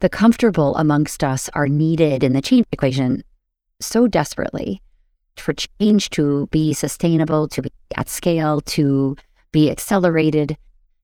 [0.00, 3.22] the comfortable amongst us are needed in the change equation
[3.80, 4.82] so desperately
[5.36, 9.16] for change to be sustainable, to be at scale, to
[9.52, 10.56] be accelerated,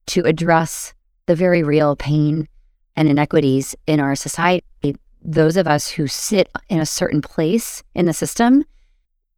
[0.07, 0.93] to address
[1.25, 2.47] the very real pain
[2.95, 4.63] and inequities in our society.
[5.23, 8.63] Those of us who sit in a certain place in the system,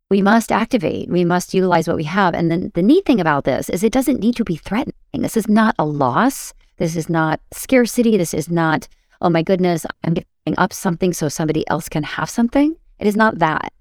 [0.10, 2.34] we must activate, we must utilize what we have.
[2.34, 4.94] And then the neat thing about this is it doesn't need to be threatening.
[5.14, 6.54] This is not a loss.
[6.78, 8.18] This is not scarcity.
[8.18, 8.88] This is not,
[9.22, 12.76] oh my goodness, I'm giving up something so somebody else can have something.
[13.00, 13.72] It is not that.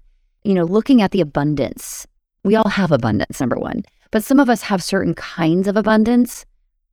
[0.43, 2.07] You know, looking at the abundance,
[2.43, 6.45] we all have abundance, number one, but some of us have certain kinds of abundance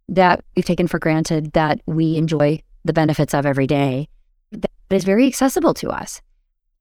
[0.09, 4.09] that we've taken for granted that we enjoy the benefits of every day
[4.52, 6.21] that is very accessible to us.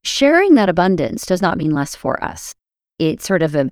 [0.03, 2.53] Sharing that abundance does not mean less for us.
[2.99, 3.65] It sort of uh,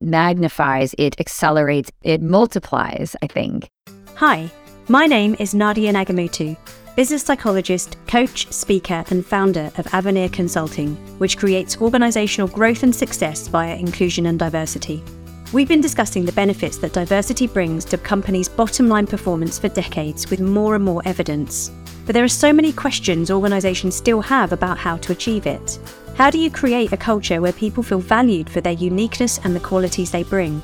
[0.00, 3.68] magnifies, it accelerates, it multiplies, I think.
[4.16, 4.50] Hi,
[4.88, 6.56] my name is Nadia Nagamootoo,
[6.96, 13.48] business psychologist, coach, speaker, and founder of Avenir Consulting, which creates organizational growth and success
[13.48, 15.04] via inclusion and diversity.
[15.52, 20.30] We've been discussing the benefits that diversity brings to companies' bottom line performance for decades
[20.30, 21.70] with more and more evidence.
[22.06, 25.78] But there are so many questions organisations still have about how to achieve it.
[26.16, 29.60] How do you create a culture where people feel valued for their uniqueness and the
[29.60, 30.62] qualities they bring?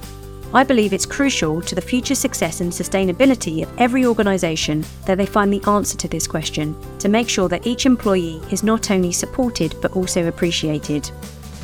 [0.55, 5.25] I believe it's crucial to the future success and sustainability of every organisation that they
[5.25, 9.13] find the answer to this question to make sure that each employee is not only
[9.13, 11.11] supported but also appreciated.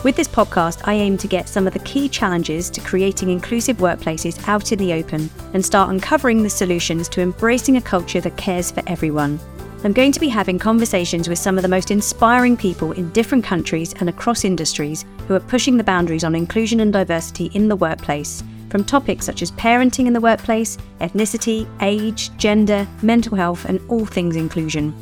[0.05, 3.77] With this podcast, I aim to get some of the key challenges to creating inclusive
[3.77, 8.39] workplaces out in the open and start uncovering the solutions to embracing a culture that
[8.39, 9.39] cares for everyone.
[9.85, 13.45] I'm going to be having conversations with some of the most inspiring people in different
[13.45, 17.77] countries and across industries who are pushing the boundaries on inclusion and diversity in the
[17.77, 23.81] workplace, from topics such as parenting in the workplace, ethnicity, age, gender, mental health, and
[23.89, 24.95] all things inclusion.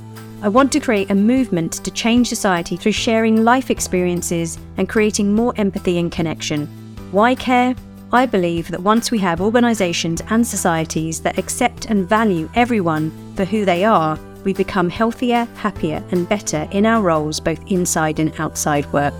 [0.42, 5.34] I want to create a movement to change society through sharing life experiences and creating
[5.34, 6.66] more empathy and connection.
[7.10, 7.74] Why care?
[8.12, 13.44] I believe that once we have organisations and societies that accept and value everyone for
[13.44, 18.32] who they are, we become healthier, happier, and better in our roles both inside and
[18.38, 19.14] outside work.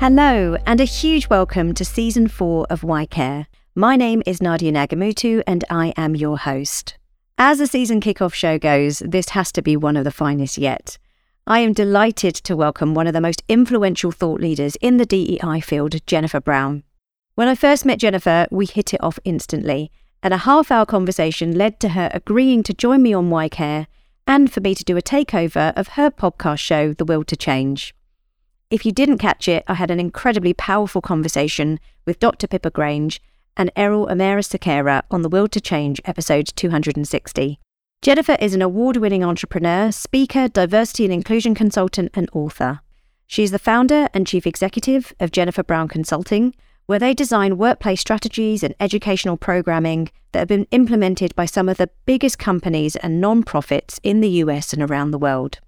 [0.00, 3.48] Hello, and a huge welcome to season four of Why Care.
[3.74, 6.96] My name is Nadia Nagamootoo, and I am your host.
[7.36, 10.96] As the season kickoff show goes, this has to be one of the finest yet.
[11.46, 15.60] I am delighted to welcome one of the most influential thought leaders in the DEI
[15.60, 16.82] field, Jennifer Brown.
[17.34, 21.58] When I first met Jennifer, we hit it off instantly, and a half hour conversation
[21.58, 23.86] led to her agreeing to join me on Why Care
[24.26, 27.94] and for me to do a takeover of her podcast show, The Will to Change.
[28.70, 32.46] If you didn't catch it, I had an incredibly powerful conversation with Dr.
[32.46, 33.20] Pippa Grange
[33.56, 37.58] and Errol Amerasekera on The Will to Change, episode 260.
[38.00, 42.78] Jennifer is an award winning entrepreneur, speaker, diversity and inclusion consultant, and author.
[43.26, 46.54] She is the founder and chief executive of Jennifer Brown Consulting,
[46.86, 51.76] where they design workplace strategies and educational programming that have been implemented by some of
[51.76, 55.58] the biggest companies and non-profits in the US and around the world.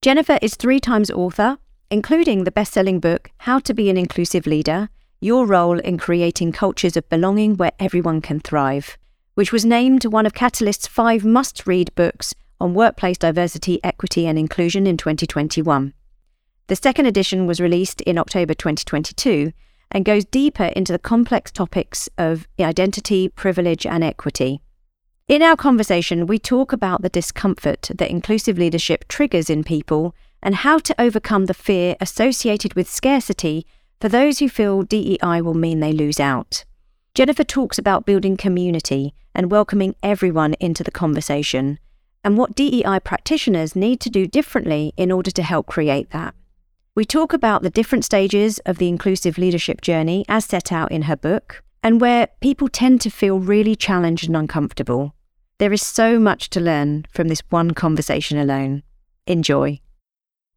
[0.00, 1.58] Jennifer is three times author,
[1.92, 4.88] including the best selling book, How to Be an Inclusive Leader
[5.20, 8.96] your role in creating cultures of belonging where everyone can thrive,
[9.34, 14.38] which was named one of Catalyst's five must read books on workplace diversity, equity, and
[14.38, 15.92] inclusion in 2021.
[16.66, 19.52] The second edition was released in October 2022
[19.90, 24.62] and goes deeper into the complex topics of identity, privilege, and equity.
[25.28, 30.56] In our conversation, we talk about the discomfort that inclusive leadership triggers in people and
[30.56, 33.66] how to overcome the fear associated with scarcity
[34.00, 36.64] for those who feel DEI will mean they lose out.
[37.14, 41.78] Jennifer talks about building community and welcoming everyone into the conversation,
[42.24, 46.34] and what DEI practitioners need to do differently in order to help create that.
[46.94, 51.02] We talk about the different stages of the inclusive leadership journey as set out in
[51.02, 55.14] her book, and where people tend to feel really challenged and uncomfortable.
[55.58, 58.82] There is so much to learn from this one conversation alone.
[59.26, 59.81] Enjoy.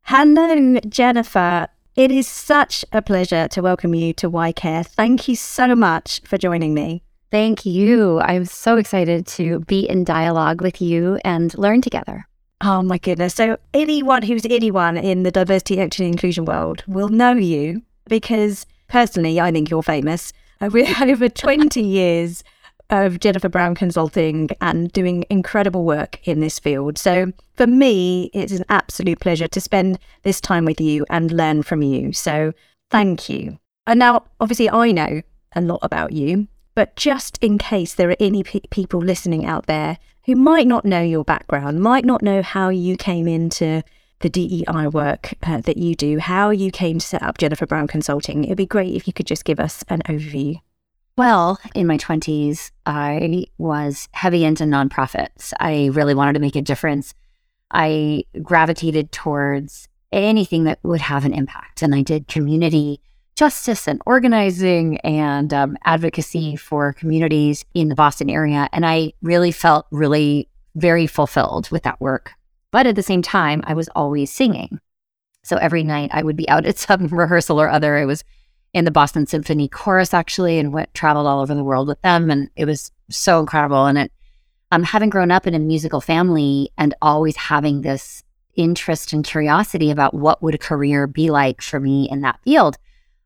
[0.08, 1.68] Hello, Jennifer.
[1.96, 4.84] It is such a pleasure to welcome you to Why Care.
[4.84, 7.02] Thank you so much for joining me.
[7.32, 8.20] Thank you.
[8.20, 12.28] I'm so excited to be in dialogue with you and learn together.
[12.62, 13.34] Oh my goodness.
[13.34, 18.68] So, anyone who's anyone in the diversity, equity, and inclusion world will know you because
[18.88, 20.32] personally, I think you're famous.
[20.62, 22.44] With over 20 years
[22.90, 26.98] of Jennifer Brown Consulting and doing incredible work in this field.
[26.98, 31.64] So for me, it's an absolute pleasure to spend this time with you and learn
[31.64, 32.14] from you.
[32.14, 32.54] So
[32.90, 33.60] thank you.
[33.88, 35.22] And now, obviously, I know
[35.56, 39.68] a lot about you, but just in case there are any pe- people listening out
[39.68, 43.84] there who might not know your background, might not know how you came into
[44.20, 47.88] the DEI work uh, that you do, how you came to set up Jennifer Brown
[47.88, 50.60] Consulting, it'd be great if you could just give us an overview.
[51.18, 55.54] Well, in my 20s, I was heavy into nonprofits.
[55.60, 57.14] I really wanted to make a difference.
[57.72, 61.82] I gravitated towards anything that would have an impact.
[61.82, 63.00] And I did community
[63.36, 68.70] justice and organizing and um, advocacy for communities in the Boston area.
[68.74, 72.34] And I really felt really very fulfilled with that work.
[72.72, 74.80] But at the same time, I was always singing.
[75.44, 77.96] So every night I would be out at some rehearsal or other.
[77.96, 78.24] I was
[78.76, 82.30] in the Boston Symphony Chorus actually, and went traveled all over the world with them,
[82.30, 83.86] and it was so incredible.
[83.86, 84.12] And it,
[84.70, 88.22] um, having grown up in a musical family and always having this
[88.56, 92.76] interest and curiosity about what would a career be like for me in that field,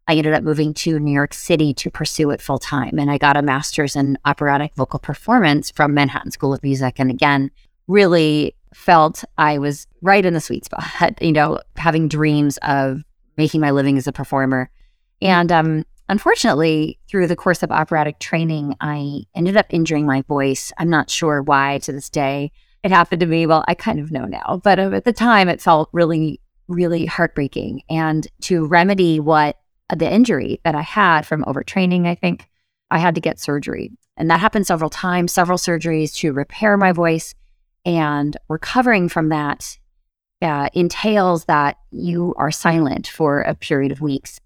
[0.07, 2.99] I ended up moving to New York City to pursue it full time.
[2.99, 6.99] And I got a master's in operatic vocal performance from Manhattan School of Music.
[6.99, 7.49] And again,
[7.87, 10.85] really felt I was right in the sweet spot,
[11.21, 13.03] you know, having dreams of
[13.35, 14.69] making my living as a performer
[15.21, 20.71] and um, unfortunately, through the course of operatic training, I ended up injuring my voice.
[20.77, 22.51] I'm not sure why to this day.
[22.83, 23.45] It happened to me.
[23.45, 27.05] Well, I kind of know now, but uh, at the time, it felt really, really
[27.05, 27.81] heartbreaking.
[27.89, 29.57] And to remedy what
[29.93, 32.47] the injury that I had from overtraining, I think
[32.89, 33.91] I had to get surgery.
[34.15, 37.35] And that happened several times, several surgeries to repair my voice.
[37.85, 39.77] And recovering from that
[40.41, 44.39] uh, entails that you are silent for a period of weeks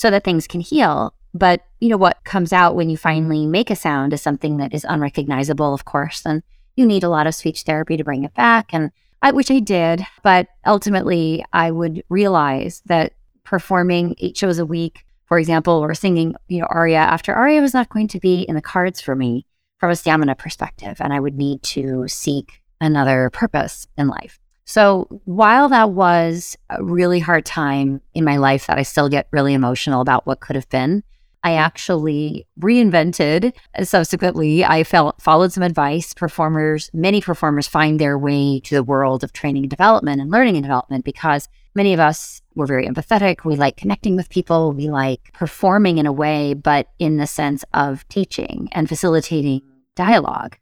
[0.00, 1.14] so that things can heal.
[1.34, 3.50] But, you know, what comes out when you finally mm-hmm.
[3.50, 6.24] make a sound is something that is unrecognizable, of course.
[6.24, 6.42] And
[6.76, 8.72] you need a lot of speech therapy to bring it back.
[8.72, 8.90] And
[9.22, 10.04] I, which I did.
[10.22, 13.12] But ultimately, I would realize that
[13.44, 17.74] performing eight shows a week, for example, or singing, you know, aria after aria was
[17.74, 19.46] not going to be in the cards for me
[19.78, 20.96] from a stamina perspective.
[21.00, 24.39] And I would need to seek another purpose in life.
[24.70, 29.26] So while that was a really hard time in my life that I still get
[29.32, 31.02] really emotional about what could have been,
[31.42, 31.58] I mm-hmm.
[31.58, 33.52] actually reinvented.
[33.82, 36.14] Subsequently, I felt, followed some advice.
[36.14, 40.54] Performers, many performers find their way to the world of training and development and learning
[40.54, 43.44] and development because many of us were very empathetic.
[43.44, 44.70] We like connecting with people.
[44.70, 49.62] We like performing in a way, but in the sense of teaching and facilitating
[49.96, 50.58] dialogue.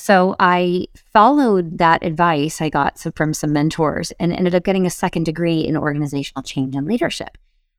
[0.00, 4.90] So I followed that advice I got from some mentors and ended up getting a
[4.90, 7.36] second degree in organizational change and leadership.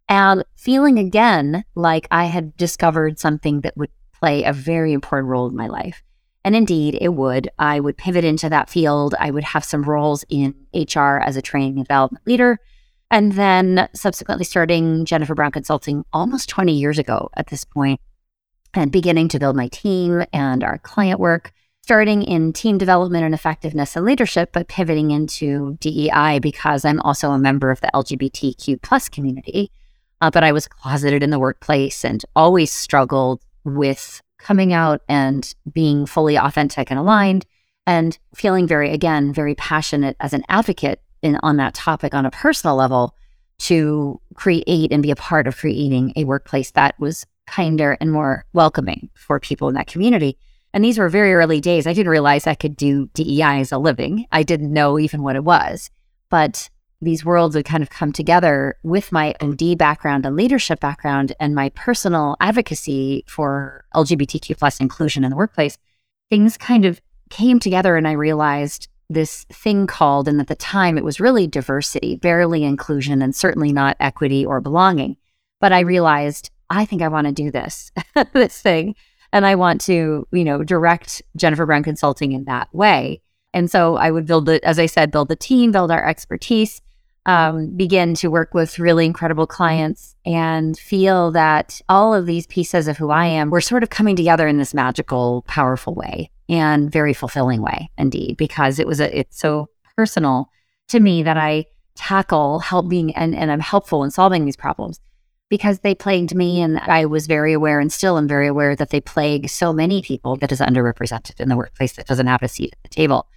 [0.07, 5.50] And feeling again like I had discovered something that would play a very important role
[5.50, 6.03] in my life.
[6.45, 7.50] And indeed, it would.
[7.57, 9.15] I would pivot into that field.
[9.19, 12.59] I would have some roles in HR as a training and development leader.
[13.09, 18.00] And then subsequently starting Jennifer Brown Consulting almost 20 years ago at this point,
[18.75, 21.51] and beginning to build my team and our client work
[21.91, 27.31] starting in team development and effectiveness and leadership, but pivoting into DEI because I'm also
[27.31, 29.69] a member of the LGBTQ plus community.
[30.21, 35.53] Uh, but I was closeted in the workplace and always struggled with coming out and
[35.69, 37.45] being fully authentic and aligned
[37.85, 42.31] and feeling very, again, very passionate as an advocate in, on that topic on a
[42.31, 43.17] personal level
[43.59, 48.45] to create and be a part of creating a workplace that was kinder and more
[48.53, 50.38] welcoming for people in that community.
[50.73, 51.85] And these were very early days.
[51.85, 54.25] I didn't realize I could do DEI as a living.
[54.31, 55.89] I didn't know even what it was.
[56.29, 56.69] But
[57.01, 61.55] these worlds would kind of come together with my OD background and leadership background and
[61.55, 65.77] my personal advocacy for LGBTQ plus inclusion in the workplace.
[66.29, 70.98] Things kind of came together and I realized this thing called, and at the time
[70.98, 75.17] it was really diversity, barely inclusion, and certainly not equity or belonging.
[75.60, 77.91] But I realized I think I want to do this,
[78.34, 78.96] this thing
[79.33, 83.21] and I want to, you know, direct Jennifer Brown Consulting in that way.
[83.53, 86.81] And so I would build the, as I said, build the team, build our expertise,
[87.25, 92.88] um, begin to work with really incredible clients and feel that all of these pieces
[92.88, 96.91] of who I am were sort of coming together in this magical, powerful way and
[96.91, 100.50] very fulfilling way, indeed, because it was a, it's so personal
[100.89, 105.00] to me that I tackle help being and, and I'm helpful in solving these problems
[105.51, 106.62] because they plagued me.
[106.62, 110.01] And I was very aware and still am very aware that they plague so many
[110.01, 113.27] people that is underrepresented in the workplace that doesn't have a seat at the table.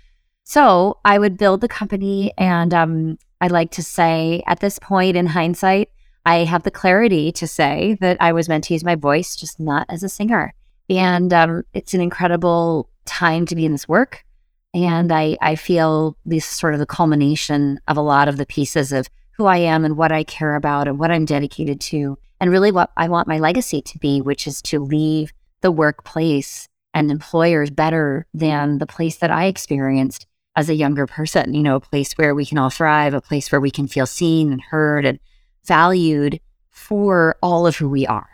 [0.45, 2.33] So I would build the company.
[2.39, 5.91] And um, I like to say at this point in hindsight,
[6.25, 9.59] I have the clarity to say that I was meant to use my voice, just
[9.59, 10.55] not as a singer.
[10.89, 14.25] And um, it's an incredible time to be in this work.
[14.73, 18.93] And I, I feel this sort of the culmination of a lot of the pieces
[18.93, 22.51] of who I am and what I care about and what I'm dedicated to, and
[22.51, 27.11] really what I want my legacy to be, which is to leave the workplace and
[27.11, 30.27] employers better than the place that I experienced
[30.57, 33.51] as a younger person, you know, a place where we can all thrive, a place
[33.51, 35.19] where we can feel seen and heard and
[35.65, 36.39] valued
[36.71, 38.29] for all of who we are.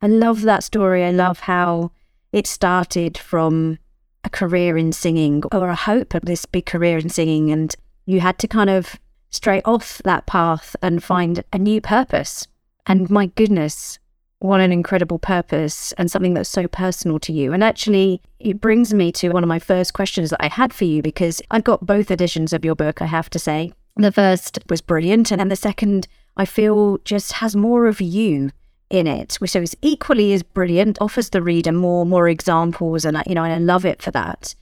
[0.00, 1.04] I love that story.
[1.04, 1.90] I love how
[2.32, 3.78] it started from
[4.22, 7.50] a career in singing or a hope of this big career in singing.
[7.50, 7.74] And
[8.06, 9.00] you had to kind of
[9.34, 12.46] stray off that path and find a new purpose.
[12.86, 13.98] And my goodness,
[14.38, 17.52] what an incredible purpose and something that's so personal to you.
[17.52, 20.84] And actually, it brings me to one of my first questions that I had for
[20.84, 23.72] you because I've got both editions of your book, I have to say.
[23.96, 28.50] The first was brilliant, and then the second, I feel, just has more of you
[28.90, 33.34] in it, which is equally as brilliant, offers the reader more more examples, and you
[33.34, 34.54] know, I love it for that.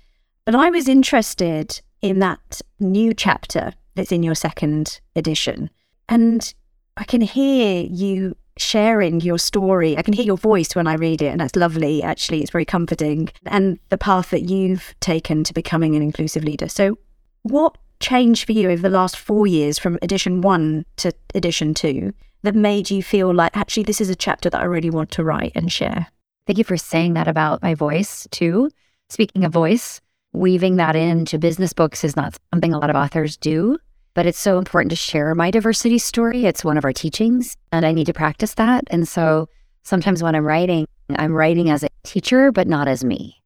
[0.45, 5.71] But I was interested in that new chapter that's in your second edition,
[6.09, 6.53] and
[6.97, 9.97] I can hear you sharing your story.
[9.97, 12.03] I can hear your voice when I read it, and that's lovely.
[12.03, 13.31] Actually, it's very comforting.
[13.47, 16.69] And the path that you've taken to becoming an inclusive leader.
[16.69, 16.99] So,
[17.43, 22.13] what changed for you over the last four years from edition one to edition two
[22.43, 25.25] that made you feel like actually this is a chapter that I really want to
[25.25, 26.09] write and share?
[26.47, 28.71] Thank you for saying that about my voice, too.
[29.09, 30.01] Speaking of voice,
[30.33, 33.79] weaving that into business books is not something a lot of authors do
[34.15, 36.45] but it's so important to share my diversity story.
[36.45, 38.85] It's one of our teachings, and I need to practice that.
[38.89, 39.49] And so
[39.85, 40.87] sometimes when I'm writing,
[41.17, 43.43] I'm writing as a teacher, but not as me.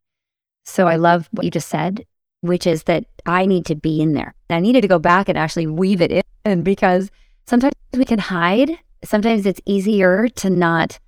[0.64, 2.04] So I love what you just said,
[2.40, 4.34] which is that I need to be in there.
[4.50, 7.10] I needed to go back and actually weave it in because
[7.46, 8.70] sometimes we can hide.
[9.04, 10.98] Sometimes it's easier to not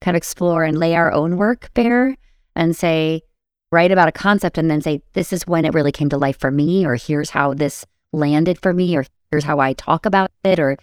[0.00, 2.16] kind of explore and lay our own work bare
[2.54, 3.22] and say,
[3.70, 6.38] write about a concept and then say, this is when it really came to life
[6.38, 10.30] for me, or here's how this landed for me, or here's how I talk about
[10.44, 10.76] it, or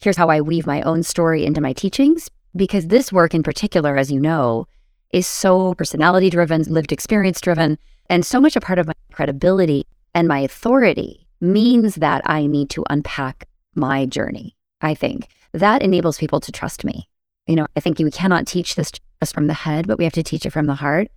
[0.00, 2.30] here's how I weave my own story into my teachings.
[2.56, 4.66] Because this work in particular, as you know,
[5.12, 9.86] is so personality driven, lived experience driven, and so much a part of my credibility
[10.14, 14.56] and my authority means that I need to unpack my journey.
[14.80, 17.08] I think that enables people to trust me.
[17.46, 20.12] You know, I think we cannot teach this just from the head, but we have
[20.14, 21.08] to teach it from the heart.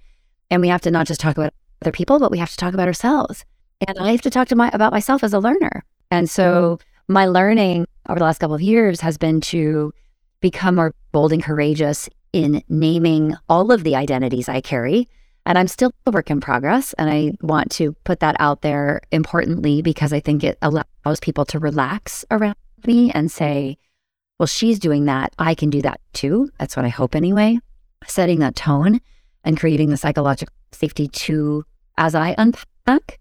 [0.49, 2.73] And we have to not just talk about other people, but we have to talk
[2.73, 3.45] about ourselves.
[3.87, 5.83] And I have to talk to my about myself as a learner.
[6.09, 7.13] And so mm-hmm.
[7.13, 9.93] my learning over the last couple of years has been to
[10.41, 15.07] become more bold and courageous in naming all of the identities I carry.
[15.45, 16.93] And I'm still a work in progress.
[16.93, 21.45] And I want to put that out there importantly because I think it allows people
[21.45, 23.77] to relax around me and say,
[24.39, 25.33] well, she's doing that.
[25.39, 26.49] I can do that too.
[26.59, 27.59] That's what I hope anyway.
[28.05, 28.99] Setting that tone
[29.43, 31.63] and creating the psychological safety to,
[31.97, 33.19] as I unpack,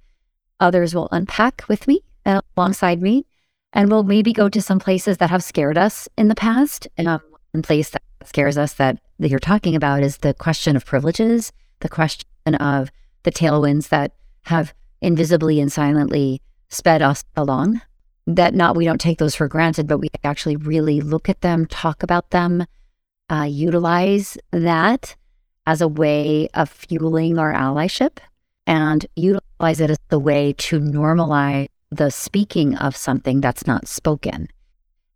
[0.60, 3.26] Others will unpack with me and alongside me,
[3.72, 6.88] and we'll maybe go to some places that have scared us in the past.
[6.96, 7.20] And um,
[7.52, 11.52] one place that scares us that, that you're talking about is the question of privileges,
[11.80, 12.26] the question
[12.58, 12.90] of
[13.24, 14.12] the tailwinds that
[14.44, 17.82] have invisibly and silently sped us along.
[18.26, 21.66] That not we don't take those for granted, but we actually really look at them,
[21.66, 22.66] talk about them,
[23.30, 25.16] uh, utilize that
[25.66, 28.18] as a way of fueling our allyship
[28.66, 34.48] and utilize it as the way to normalize the speaking of something that's not spoken.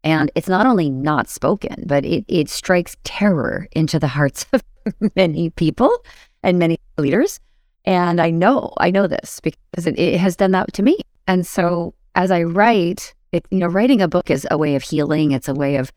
[0.02, 4.62] And it's not only not spoken, but it, it strikes terror into the hearts of
[5.16, 6.04] many people
[6.42, 7.40] and many leaders.
[7.84, 10.98] And I know, I know this because it, it has done that to me.
[11.26, 14.82] And so as I write, it, you know, writing a book is a way of
[14.82, 15.32] healing.
[15.32, 15.92] It's a way of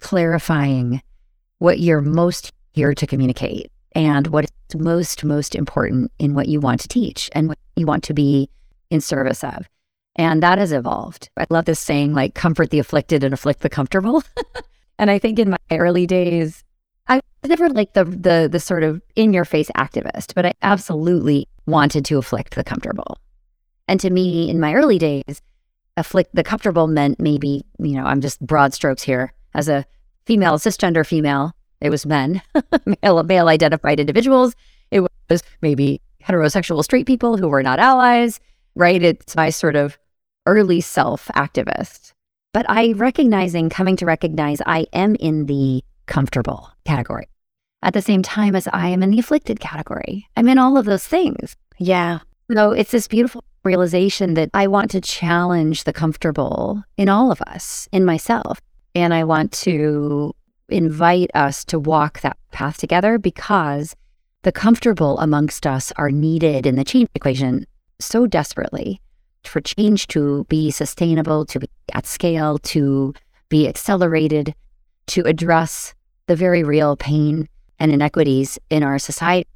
[0.00, 1.02] clarifying
[1.58, 6.60] what you're most here to communicate and what is most, most important in what you
[6.60, 8.50] want to teach and what you want to be
[8.90, 9.68] in service of.
[10.16, 11.28] And that has evolved.
[11.36, 14.22] I love this saying, like, comfort the afflicted and afflict the comfortable.
[14.98, 16.62] and I think in my early days,
[17.08, 20.52] I was never like the, the, the sort of in your face activist, but I
[20.62, 23.18] absolutely wanted to afflict the comfortable.
[23.88, 25.42] And to me, in my early days,
[25.96, 29.84] afflict the comfortable meant maybe, you know, I'm just broad strokes here as a
[30.26, 32.40] female, cisgender female it was men,
[33.02, 34.54] male, male identified individuals.
[34.90, 38.40] It was maybe heterosexual straight people who were not allies,
[38.74, 39.02] right?
[39.02, 39.98] It's my sort of
[40.46, 42.12] early self activist.
[42.52, 47.26] But I recognizing, coming to recognize I am in the comfortable category
[47.82, 50.26] at the same time as I am in the afflicted category.
[50.36, 51.56] I'm in all of those things.
[51.78, 52.20] Yeah.
[52.52, 57.42] So it's this beautiful realization that I want to challenge the comfortable in all of
[57.42, 58.60] us, in myself.
[58.94, 60.34] And I want to
[60.68, 63.94] invite us to walk that path together because
[64.42, 67.66] the comfortable amongst us are needed in the change equation
[67.98, 69.00] so desperately
[69.42, 73.14] for change to be sustainable, to be at scale, to
[73.48, 74.54] be accelerated,
[75.06, 75.94] to address
[76.26, 79.48] the very real pain and inequities in our society.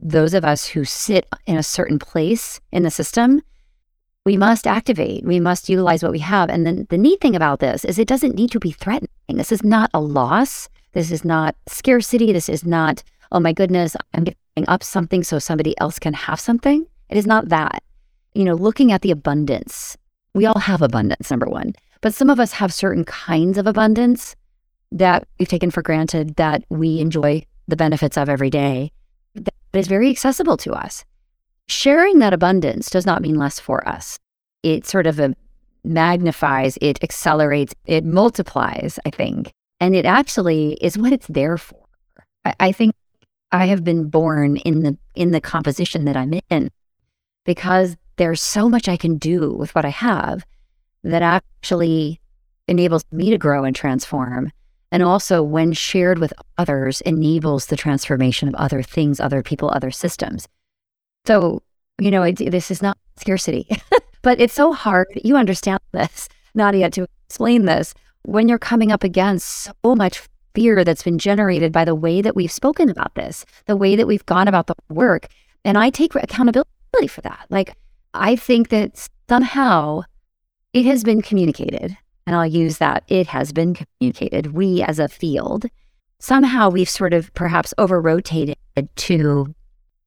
[0.00, 3.42] those of us who sit in a certain place in the system,
[4.28, 6.50] we must activate, we must utilize what we have.
[6.50, 9.08] And then the neat thing about this is it doesn't need to be threatening.
[9.26, 10.68] This is not a loss.
[10.92, 12.30] This is not scarcity.
[12.30, 16.38] This is not, oh my goodness, I'm giving up something so somebody else can have
[16.38, 16.86] something.
[17.08, 17.82] It is not that.
[18.34, 19.96] You know, looking at the abundance,
[20.34, 24.36] we all have abundance, number one, but some of us have certain kinds of abundance
[24.92, 28.92] that we've taken for granted that we enjoy the benefits of every day
[29.34, 31.06] that is very accessible to us.
[31.68, 34.18] Sharing that abundance does not mean less for us.
[34.62, 35.30] It sort of uh,
[35.84, 39.52] magnifies, it accelerates, it multiplies, I think.
[39.80, 41.84] And it actually is what it's there for.
[42.44, 42.94] I, I think
[43.52, 46.70] I have been born in the in the composition that I'm in
[47.44, 50.44] because there's so much I can do with what I have
[51.04, 52.20] that actually
[52.66, 54.50] enables me to grow and transform
[54.90, 59.90] and also, when shared with others, enables the transformation of other things, other people, other
[59.90, 60.48] systems.
[61.28, 61.60] So,
[62.00, 63.68] you know, this is not scarcity,
[64.22, 65.08] but it's so hard.
[65.14, 67.92] You understand this, Nadia, to explain this
[68.22, 72.34] when you're coming up against so much fear that's been generated by the way that
[72.34, 75.26] we've spoken about this, the way that we've gone about the work.
[75.66, 77.44] And I take accountability for that.
[77.50, 77.74] Like,
[78.14, 80.04] I think that somehow
[80.72, 81.94] it has been communicated
[82.26, 84.54] and I'll use that, it has been communicated.
[84.54, 85.66] We as a field,
[86.20, 88.56] somehow we've sort of perhaps over rotated
[88.96, 89.54] to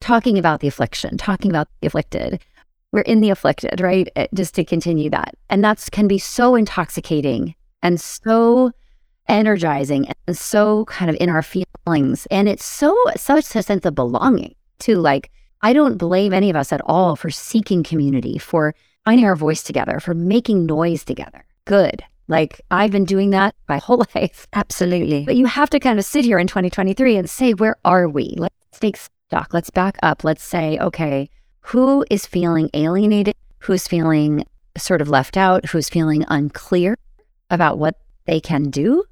[0.01, 2.41] talking about the affliction, talking about the afflicted.
[2.91, 4.09] We're in the afflicted, right?
[4.17, 5.35] Eh, just to continue that.
[5.49, 8.71] And that can be so intoxicating and so
[9.29, 12.27] energizing and so kind of in our feelings.
[12.29, 14.95] And it's so such a sense of belonging too.
[14.95, 15.31] Like,
[15.61, 19.63] I don't blame any of us at all for seeking community, for finding our voice
[19.63, 21.45] together, for making noise together.
[21.65, 22.03] Good.
[22.27, 24.47] Like I've been doing that my whole life.
[24.53, 25.25] Absolutely.
[25.25, 28.33] But you have to kind of sit here in 2023 and say, where are we?
[28.37, 28.97] Let's take
[29.31, 29.53] stock.
[29.53, 30.25] Let's back up.
[30.25, 31.29] Let's say, okay,
[31.61, 33.33] who is feeling alienated?
[33.59, 34.45] Who's feeling
[34.77, 35.67] sort of left out?
[35.67, 36.97] Who's feeling unclear
[37.49, 37.95] about what
[38.25, 39.05] they can do?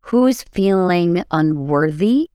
[0.00, 2.30] Who's feeling unworthy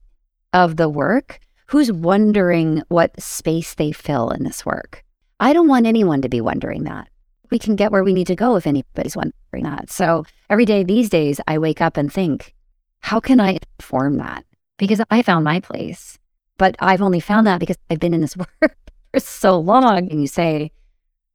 [0.53, 1.39] of the work?
[1.67, 5.03] Who's wondering what space they fill in this work?
[5.39, 7.07] I don't want anyone to be wondering that
[7.49, 9.89] we can get where we need to go if anybody's wondering that.
[9.89, 12.53] So every day these days, I wake up and think,
[12.99, 14.45] how can I inform that?
[14.77, 16.19] Because I found my place,
[16.61, 18.77] but I've only found that because I've been in this work
[19.11, 20.11] for so long.
[20.11, 20.71] And you say,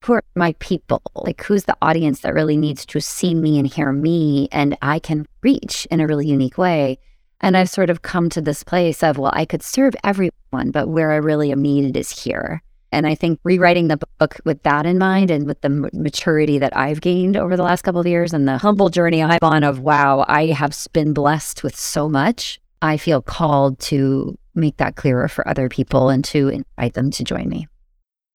[0.05, 1.03] who are my people?
[1.17, 5.01] Like, who's the audience that really needs to see me and hear me and I
[5.01, 7.01] can reach in a really unique way?
[7.41, 10.87] And I've sort of come to this place of, well, I could serve everyone, but
[10.87, 12.62] where I really am needed is here.
[12.93, 16.77] And I think rewriting the book with that in mind and with the maturity that
[16.77, 19.81] I've gained over the last couple of years and the humble journey I've on of,
[19.81, 22.61] wow, I have been blessed with so much.
[22.81, 27.25] I feel called to make that clearer for other people and to invite them to
[27.25, 27.69] join me.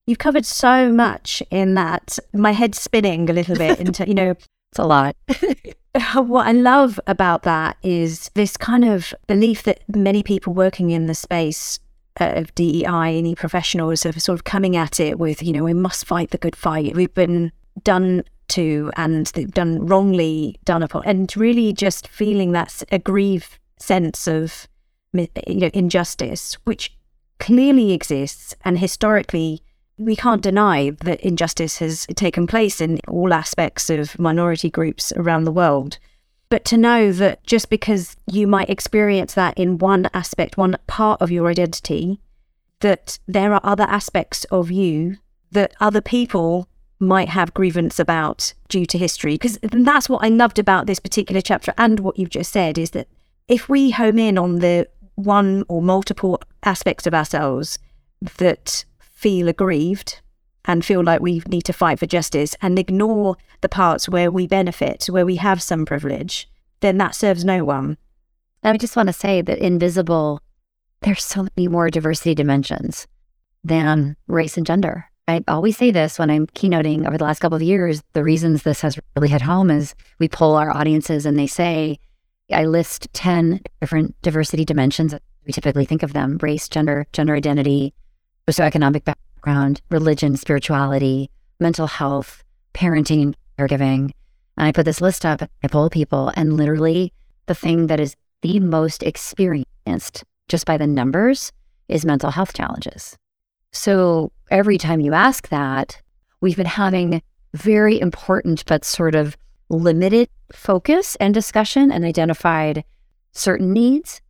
[0.06, 2.18] You've covered so much in that.
[2.32, 4.30] My head's spinning a little bit into, you know,
[4.72, 5.16] it's a lot.
[6.14, 11.06] what I love about that is this kind of belief that many people working in
[11.06, 11.78] the space
[12.16, 16.04] of DEI, any professionals are sort of coming at it with, you know, we must
[16.04, 16.94] fight the good fight.
[16.94, 17.52] We've been
[17.84, 24.26] done to and they've done wrongly done upon, and really just feeling that aggrieved sense
[24.26, 24.68] of,
[25.12, 26.96] you know, injustice, which
[27.38, 29.62] clearly exists and historically
[29.98, 35.44] we can't deny that injustice has taken place in all aspects of minority groups around
[35.44, 35.98] the world.
[36.48, 41.20] But to know that just because you might experience that in one aspect, one part
[41.22, 42.20] of your identity,
[42.80, 45.16] that there are other aspects of you
[45.52, 49.34] that other people might have grievance about due to history.
[49.34, 52.90] Because that's what I loved about this particular chapter and what you've just said is
[52.90, 53.08] that
[53.48, 57.78] if we home in on the one or multiple aspects of ourselves
[58.38, 60.20] that feel aggrieved
[60.64, 64.46] and feel like we need to fight for justice and ignore the parts where we
[64.46, 66.48] benefit, where we have some privilege,
[66.80, 67.96] then that serves no one.
[68.62, 70.40] I just want to say that invisible,
[71.00, 73.08] there's so many more diversity dimensions
[73.64, 75.06] than race and gender.
[75.26, 78.02] I always say this when I'm keynoting over the last couple of years.
[78.12, 81.98] The reasons this has really hit home is we poll our audiences and they say,
[82.52, 85.14] I list 10 different diversity dimensions.
[85.46, 87.94] We typically think of them race, gender, gender identity,
[88.48, 94.10] socioeconomic background, religion, spirituality, mental health, parenting, caregiving.
[94.56, 97.12] And I put this list up, I poll people, and literally
[97.46, 101.52] the thing that is the most experienced just by the numbers
[101.88, 103.16] is mental health challenges.
[103.72, 106.00] So every time you ask that,
[106.40, 107.22] we've been having
[107.54, 109.36] very important but sort of
[109.72, 112.84] limited focus and discussion and identified
[113.32, 114.20] certain needs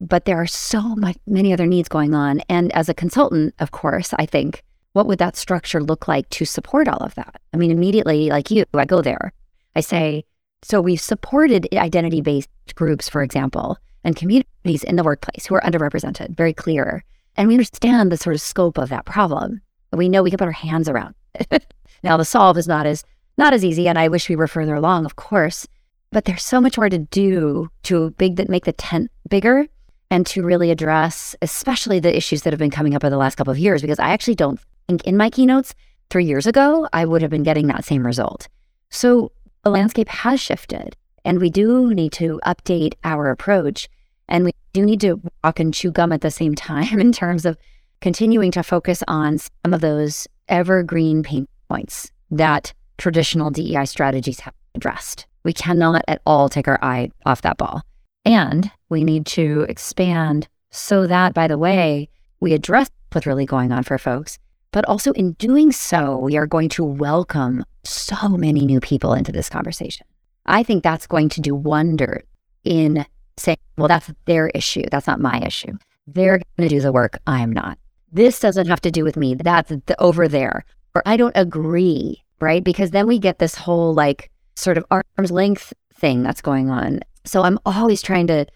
[0.00, 2.40] but there are so much, many other needs going on.
[2.48, 6.44] And as a consultant, of course, I think, what would that structure look like to
[6.44, 7.40] support all of that?
[7.52, 9.32] I mean, immediately, like you, I go there.
[9.74, 10.24] I say,
[10.62, 15.60] so we've supported identity based groups, for example, and communities in the workplace who are
[15.62, 17.04] underrepresented, very clear.
[17.36, 19.60] And we understand the sort of scope of that problem.
[19.92, 21.72] We know we can put our hands around it.
[22.02, 23.04] now, the solve is not as
[23.38, 25.66] not as easy, and I wish we were further along, of course.
[26.12, 29.66] But there's so much more to do to big that make the tent bigger
[30.10, 33.36] and to really address, especially the issues that have been coming up in the last
[33.36, 33.82] couple of years.
[33.82, 35.74] Because I actually don't think in my keynotes
[36.10, 38.48] three years ago I would have been getting that same result.
[38.90, 39.32] So
[39.64, 43.88] the landscape has shifted, and we do need to update our approach,
[44.28, 47.44] and we do need to walk and chew gum at the same time in terms
[47.44, 47.58] of
[48.00, 54.54] continuing to focus on some of those evergreen pain points that traditional DEI strategies have
[54.74, 55.26] addressed.
[55.44, 57.82] We cannot at all take our eye off that ball.
[58.24, 62.08] And we need to expand so that, by the way,
[62.40, 64.38] we address what's really going on for folks.
[64.72, 69.32] But also in doing so, we are going to welcome so many new people into
[69.32, 70.06] this conversation.
[70.44, 72.24] I think that's going to do wonders
[72.64, 73.06] in
[73.36, 74.84] saying, well, that's their issue.
[74.90, 75.78] That's not my issue.
[76.06, 77.18] They're going to do the work.
[77.26, 77.78] I'm not.
[78.12, 79.34] This doesn't have to do with me.
[79.34, 80.64] That's the, over there.
[80.94, 82.62] Or I don't agree, right?
[82.62, 87.00] Because then we get this whole like sort of arm's length thing that's going on.
[87.24, 88.46] So I'm always trying to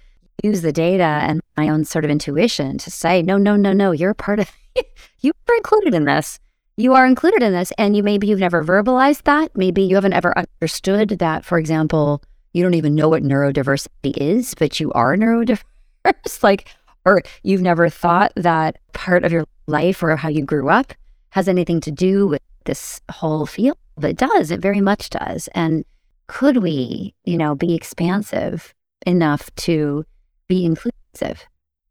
[0.43, 3.93] use the data and my own sort of intuition to say, no, no, no, no,
[3.93, 4.51] you're a part of,
[5.21, 6.39] you are included in this.
[6.77, 7.73] You are included in this.
[7.77, 9.51] And you maybe you've never verbalized that.
[9.57, 14.55] Maybe you haven't ever understood that, for example, you don't even know what neurodiversity is,
[14.55, 15.63] but you are neurodiverse.
[16.43, 16.69] like,
[17.05, 20.95] or you've never thought that part of your life or how you grew up
[21.31, 23.79] has anything to do with this whole field.
[24.03, 24.51] It does.
[24.51, 25.49] It very much does.
[25.55, 25.85] And
[26.27, 28.75] could we, you know, be expansive
[29.07, 30.05] enough to
[30.49, 31.45] be inclusive?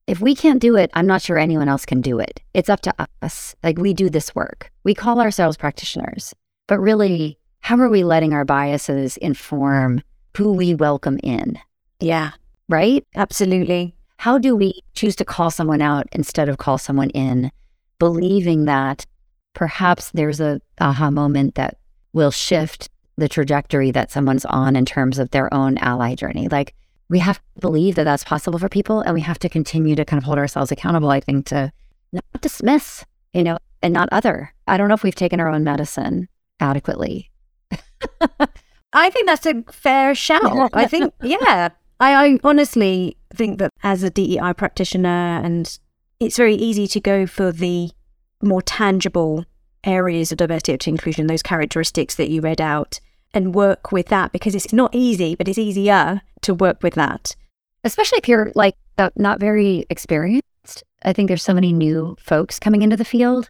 [0.07, 2.41] If we can't do it, I'm not sure anyone else can do it.
[2.53, 3.55] It's up to us.
[3.63, 4.71] Like we do this work.
[4.83, 6.33] We call ourselves practitioners,
[6.67, 10.01] but really, how are we letting our biases inform
[10.35, 11.59] who we welcome in?
[11.99, 12.31] Yeah.
[12.69, 13.05] Right?
[13.15, 13.93] Absolutely.
[14.17, 17.51] How do we choose to call someone out instead of call someone in,
[17.99, 19.05] believing that
[19.59, 21.75] perhaps there's a aha moment that
[22.13, 26.47] will shift the trajectory that someone's on in terms of their own ally journey.
[26.47, 26.73] Like
[27.09, 30.05] we have to believe that that's possible for people and we have to continue to
[30.05, 31.73] kind of hold ourselves accountable, I think, to
[32.13, 34.53] not dismiss, you know, and not other.
[34.65, 36.29] I don't know if we've taken our own medicine
[36.61, 37.29] adequately.
[38.93, 40.69] I think that's a fair shout.
[40.71, 41.67] I think, yeah.
[41.99, 45.77] I, I honestly think that as a DEI practitioner, and
[46.21, 47.91] it's very easy to go for the
[48.41, 49.45] more tangible
[49.83, 52.99] areas of diversity to inclusion, those characteristics that you read out,
[53.33, 57.35] and work with that because it's not easy, but it's easier to work with that.
[57.83, 58.75] Especially if you're like
[59.15, 60.83] not very experienced.
[61.03, 63.49] I think there's so many new folks coming into the field.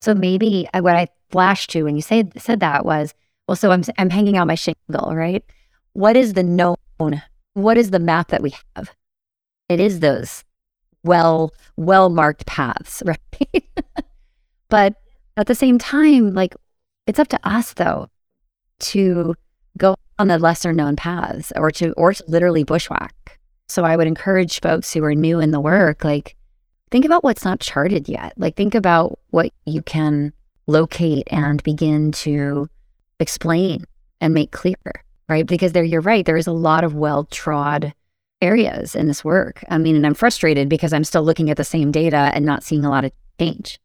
[0.00, 3.14] So maybe what I flashed to when you say, said that was,
[3.46, 5.44] well, so I'm, I'm hanging out my shingle, right?
[5.92, 6.76] What is the known?
[7.54, 8.90] What is the map that we have?
[9.68, 10.44] It is those
[11.04, 13.64] well, well marked paths, right?
[14.72, 14.94] But
[15.36, 16.54] at the same time, like
[17.06, 18.08] it's up to us though
[18.78, 19.34] to
[19.76, 23.38] go on the lesser known paths or to or to literally bushwhack.
[23.68, 26.36] So I would encourage folks who are new in the work, like
[26.90, 28.32] think about what's not charted yet.
[28.38, 30.32] Like think about what you can
[30.66, 32.66] locate and begin to
[33.20, 33.84] explain
[34.22, 35.46] and make clear, right?
[35.46, 37.92] Because there you're right, there is a lot of well trod
[38.40, 39.62] areas in this work.
[39.68, 42.62] I mean, and I'm frustrated because I'm still looking at the same data and not
[42.62, 43.78] seeing a lot of change.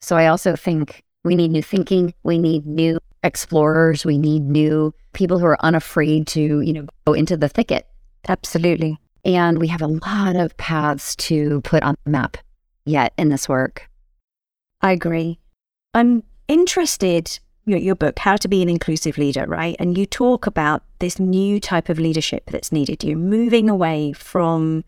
[0.00, 2.14] So I also think we need new thinking.
[2.22, 4.04] We need new explorers.
[4.04, 7.86] We need new people who are unafraid to, you know, go into the thicket.
[8.28, 8.98] Absolutely.
[9.24, 12.36] And we have a lot of paths to put on the map
[12.84, 13.88] yet in this work.
[14.80, 15.38] I agree.
[15.94, 19.76] I'm interested your, your book, How to Be an Inclusive Leader, right?
[19.78, 23.04] And you talk about this new type of leadership that's needed.
[23.04, 24.84] You're moving away from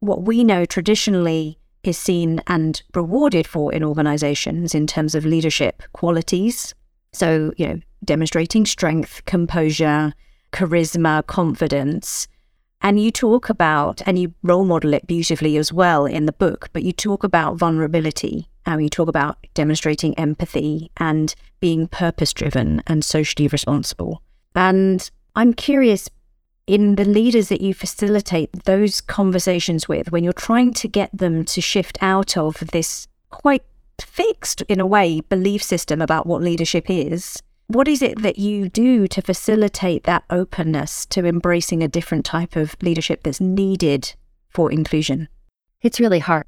[0.00, 5.82] what we know traditionally is seen and rewarded for in organizations in terms of leadership
[5.92, 6.74] qualities.
[7.12, 10.12] So, you know, demonstrating strength, composure,
[10.52, 12.28] charisma, confidence.
[12.82, 16.70] And you talk about, and you role model it beautifully as well in the book,
[16.72, 18.48] but you talk about vulnerability.
[18.66, 24.22] And you talk about demonstrating empathy and being purpose driven and socially responsible.
[24.54, 26.08] And I'm curious
[26.70, 31.44] in the leaders that you facilitate those conversations with, when you're trying to get them
[31.46, 33.64] to shift out of this quite
[34.00, 38.68] fixed, in a way, belief system about what leadership is, what is it that you
[38.68, 44.14] do to facilitate that openness to embracing a different type of leadership that's needed
[44.48, 45.26] for inclusion?
[45.82, 46.46] It's really hard.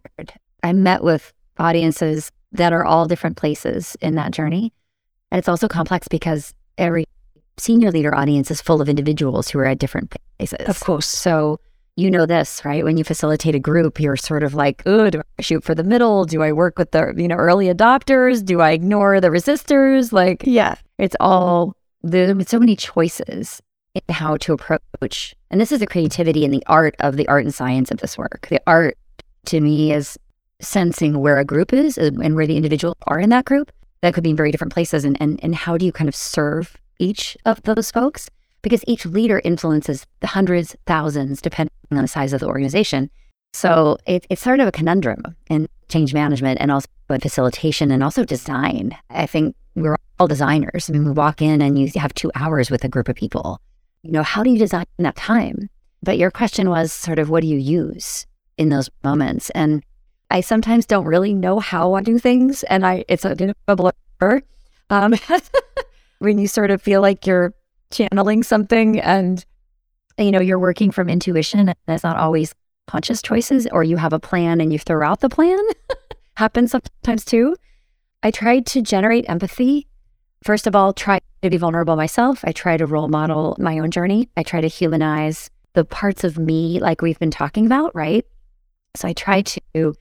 [0.62, 4.72] I met with audiences that are all different places in that journey.
[5.32, 7.06] And it's also complex because every
[7.58, 10.66] senior leader audience is full of individuals who are at different places.
[10.66, 11.06] Of course.
[11.06, 11.60] So
[11.96, 12.84] you know this, right?
[12.84, 15.84] When you facilitate a group, you're sort of like, oh, do I shoot for the
[15.84, 16.24] middle?
[16.24, 18.44] Do I work with the, you know, early adopters?
[18.44, 20.12] Do I ignore the resistors?
[20.12, 20.76] Like, Yeah.
[20.98, 23.60] it's all there's so many choices
[23.94, 25.34] in how to approach.
[25.50, 28.16] And this is the creativity and the art of the art and science of this
[28.18, 28.46] work.
[28.48, 28.96] The art
[29.46, 30.18] to me is
[30.60, 33.70] sensing where a group is and where the individuals are in that group.
[34.00, 35.04] That could be in very different places.
[35.04, 38.30] And, and, and how do you kind of serve each of those folks?
[38.62, 43.10] Because each leader influences the hundreds, thousands, depending on the size of the organization.
[43.52, 48.02] So it, it's sort of a conundrum in change management and also in facilitation and
[48.02, 48.96] also design.
[49.10, 50.88] I think we're all designers.
[50.88, 53.60] I mean, we walk in and you have two hours with a group of people.
[54.02, 55.68] You know, how do you design that time?
[56.02, 59.50] But your question was sort of what do you use in those moments?
[59.50, 59.82] And
[60.30, 64.40] I sometimes don't really know how I do things, and I it's a a blur.
[64.88, 65.14] Um,
[66.22, 67.52] when you sort of feel like you're
[67.90, 69.44] channeling something, and
[70.16, 72.54] you know you're working from intuition, it's not always
[72.86, 75.58] conscious choices, or you have a plan and you throw out the plan.
[76.36, 77.56] Happens sometimes too.
[78.22, 79.88] I tried to generate empathy.
[80.44, 82.44] First of all, try to be vulnerable myself.
[82.44, 84.28] I try to role model my own journey.
[84.36, 88.24] I try to humanize the parts of me like we've been talking about, right?
[88.96, 89.94] So I try to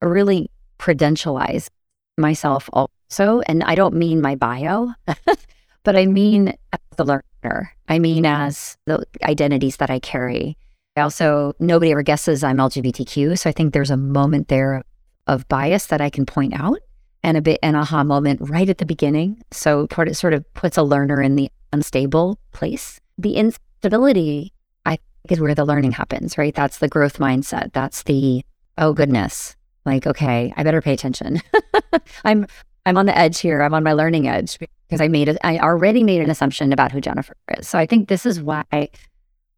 [0.00, 1.68] really credentialize
[2.16, 3.40] myself also.
[3.46, 4.92] And I don't mean my bio,
[5.86, 7.72] but I mean as the learner.
[7.88, 10.58] I mean as the identities that I carry.
[10.96, 13.38] I also, nobody ever guesses I'm LGBTQ.
[13.38, 14.82] So I think there's a moment there
[15.28, 16.78] of bias that I can point out
[17.22, 19.40] and a bit an aha moment right at the beginning.
[19.52, 23.00] So it sort of puts a learner in the unstable place.
[23.16, 24.52] The instability,
[24.86, 26.54] I think, is where the learning happens, right?
[26.54, 27.72] That's the growth mindset.
[27.74, 28.44] That's the,
[28.76, 31.40] oh goodness, like, okay, I better pay attention.
[32.24, 32.48] I'm
[32.86, 33.62] I'm on the edge here.
[33.62, 35.36] I'm on my learning edge because I made it.
[35.42, 37.68] I already made an assumption about who Jennifer is.
[37.68, 38.90] So I think this is why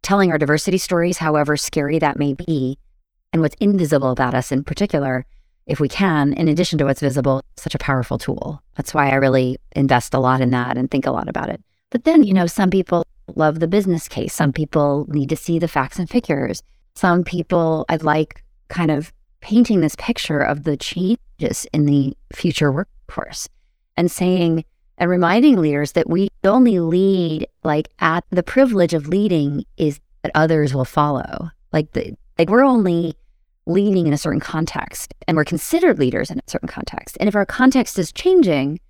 [0.03, 2.79] telling our diversity stories, however scary that may be,
[3.33, 5.27] and what's invisible about us in particular,
[5.67, 8.63] if we can, in addition to what's visible, such a powerful tool.
[8.77, 11.63] That's why I really invest a lot in that and think a lot about it.
[11.91, 13.05] But then, you know, some people
[13.37, 14.33] love the business case.
[14.33, 16.63] Some people need to see the facts and figures.
[16.95, 22.73] Some people I'd like kind of painting this picture of the changes in the future
[22.73, 23.49] workforce
[23.97, 24.65] and saying
[24.99, 30.33] and reminding leaders that we only lead like at the privilege of leading is that
[30.35, 31.51] others will follow.
[31.73, 33.15] Like the like we're only
[33.67, 37.17] leading in a certain context and we're considered leaders in a certain context.
[37.21, 38.81] And if our context is changing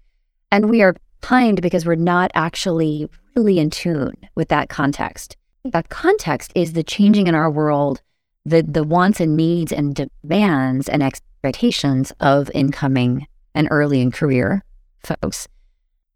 [0.50, 5.88] and we are behind because we're not actually really in tune with that context, that
[5.88, 8.00] context is the changing in our world,
[8.44, 14.62] the, the wants and needs and demands and expectations of incoming and early in career
[15.00, 15.48] folks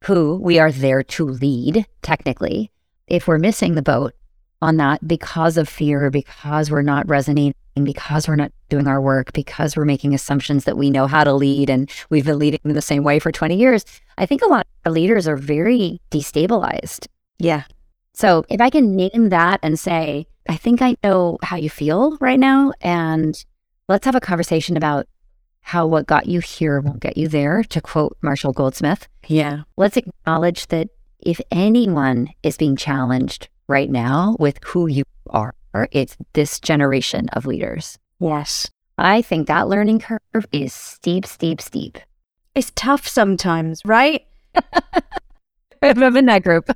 [0.05, 2.71] who we are there to lead technically.
[3.07, 4.15] If we're missing the boat
[4.61, 9.33] on that because of fear, because we're not resonating, because we're not doing our work,
[9.33, 12.73] because we're making assumptions that we know how to lead and we've been leading in
[12.73, 13.85] the same way for 20 years.
[14.19, 17.07] I think a lot of leaders are very destabilized.
[17.39, 17.65] Yeah.
[18.15, 22.17] So if I can name that and say, I think I know how you feel
[22.21, 23.43] right now, and
[23.89, 25.07] let's have a conversation about
[25.63, 29.09] how what got you here won't get you there, to quote Marshall Goldsmith.
[29.27, 29.63] Yeah.
[29.77, 30.89] Let's acknowledge that
[31.21, 35.55] if anyone is being challenged right now with who you are,
[35.93, 37.99] it's this generation of leaders.
[38.19, 38.69] Yes.
[38.99, 41.99] I think that learning curve is steep, steep, steep.
[42.55, 44.27] It's tough sometimes, right?
[45.83, 46.71] I'm in that group.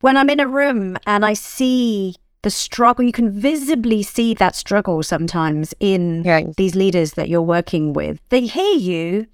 [0.00, 4.54] When I'm in a room and I see the struggle, you can visibly see that
[4.54, 6.22] struggle sometimes in
[6.56, 8.20] these leaders that you're working with.
[8.28, 9.26] They hear you,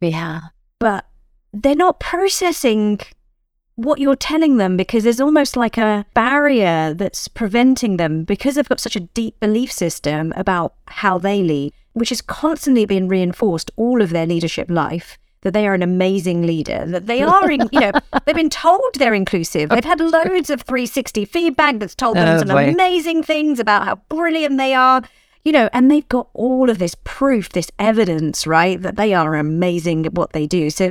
[0.00, 0.40] Yeah.
[0.78, 1.06] but
[1.52, 3.00] they're not processing
[3.76, 8.68] what you're telling them because there's almost like a barrier that's preventing them because they've
[8.68, 13.70] got such a deep belief system about how they lead, which is constantly being reinforced
[13.76, 15.18] all of their leadership life.
[15.42, 17.92] That they are an amazing leader, that they are, in, you know,
[18.24, 19.70] they've been told they're inclusive.
[19.70, 22.70] They've had loads of 360 feedback that's told them Oh, some boy.
[22.70, 25.02] amazing things about how brilliant they are
[25.44, 29.34] you know, and they've got all of this proof, this evidence, right, that they are
[29.34, 30.70] amazing at what they do.
[30.70, 30.90] So,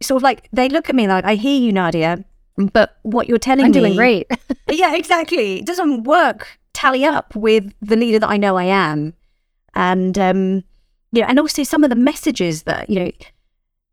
[0.00, 2.24] sort of like they look at me like, I hear you, Nadia,
[2.72, 3.66] but what you're telling me.
[3.66, 4.26] I'm doing great.
[4.70, 9.12] yeah, exactly, it doesn't work, tally up with the leader that I know I am,
[9.74, 10.64] and um,
[11.12, 13.10] you know, and also some of the messages that you know,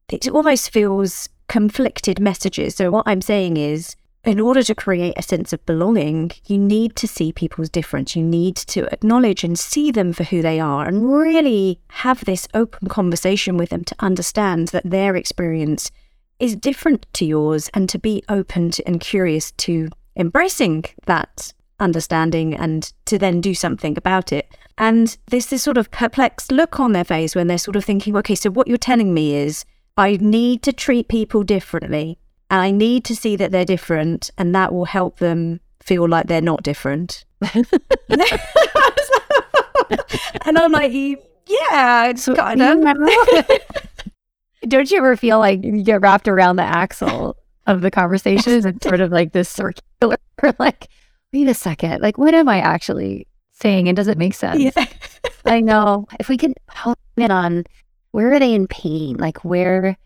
[0.10, 2.76] it almost feels conflicted messages.
[2.76, 6.96] So what I'm saying is, in order to create a sense of belonging, you need
[6.96, 8.16] to see people's difference.
[8.16, 12.48] You need to acknowledge and see them for who they are and really have this
[12.54, 15.92] open conversation with them to understand that their experience
[16.39, 22.56] is different to yours and to be open to, and curious to embracing that understanding
[22.56, 24.48] and to then do something about it.
[24.78, 28.16] And there's this sort of perplexed look on their face when they're sort of thinking,
[28.18, 32.17] okay, so what you're telling me is I need to treat people differently
[32.53, 36.27] and I need to see that they're different, and that will help them feel like
[36.27, 37.25] they're not different.
[37.41, 37.65] and
[40.45, 42.77] I'm like, yeah, it's kind of.
[44.67, 48.82] Don't you ever feel like you get wrapped around the axle of the conversations and
[48.84, 50.17] sort of like this circular,
[50.60, 50.89] like,
[51.34, 53.88] wait a second, like, what am I actually saying?
[53.88, 54.62] And does it make sense?
[54.62, 54.86] Yeah.
[55.45, 56.06] I know.
[56.19, 57.63] If we can hone in on
[58.13, 59.17] where are they in pain?
[59.17, 59.97] Like, where,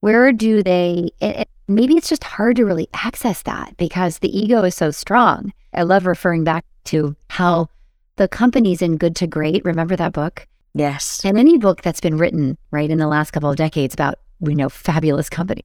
[0.00, 4.64] where do they, it, maybe it's just hard to really access that because the ego
[4.64, 5.52] is so strong.
[5.74, 7.68] I love referring back to how
[8.16, 10.48] the companies in Good to Great, remember that book?
[10.74, 11.20] Yes.
[11.24, 14.54] And any book that's been written, right, in the last couple of decades about, we
[14.54, 15.64] know, fabulous companies.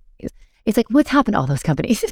[0.65, 2.03] It's like, what's happened to all those companies?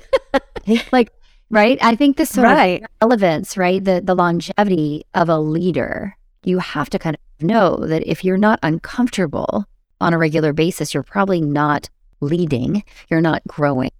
[0.93, 1.11] like,
[1.49, 1.77] right?
[1.81, 2.81] I think the sort right.
[2.81, 3.83] of relevance, right?
[3.83, 8.37] The the longevity of a leader, you have to kind of know that if you're
[8.37, 9.65] not uncomfortable
[10.01, 11.89] on a regular basis, you're probably not
[12.21, 13.91] leading, you're not growing.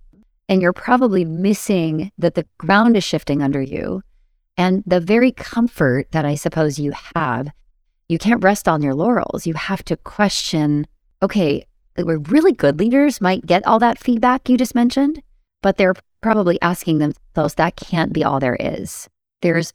[0.47, 4.01] And you're probably missing that the ground is shifting under you.
[4.57, 7.49] And the very comfort that I suppose you have,
[8.07, 9.47] you can't rest on your laurels.
[9.47, 10.85] You have to question
[11.23, 11.65] okay,
[11.97, 15.21] we're really good leaders might get all that feedback you just mentioned,
[15.63, 19.09] but they're probably asking themselves that can't be all there is.
[19.41, 19.73] There's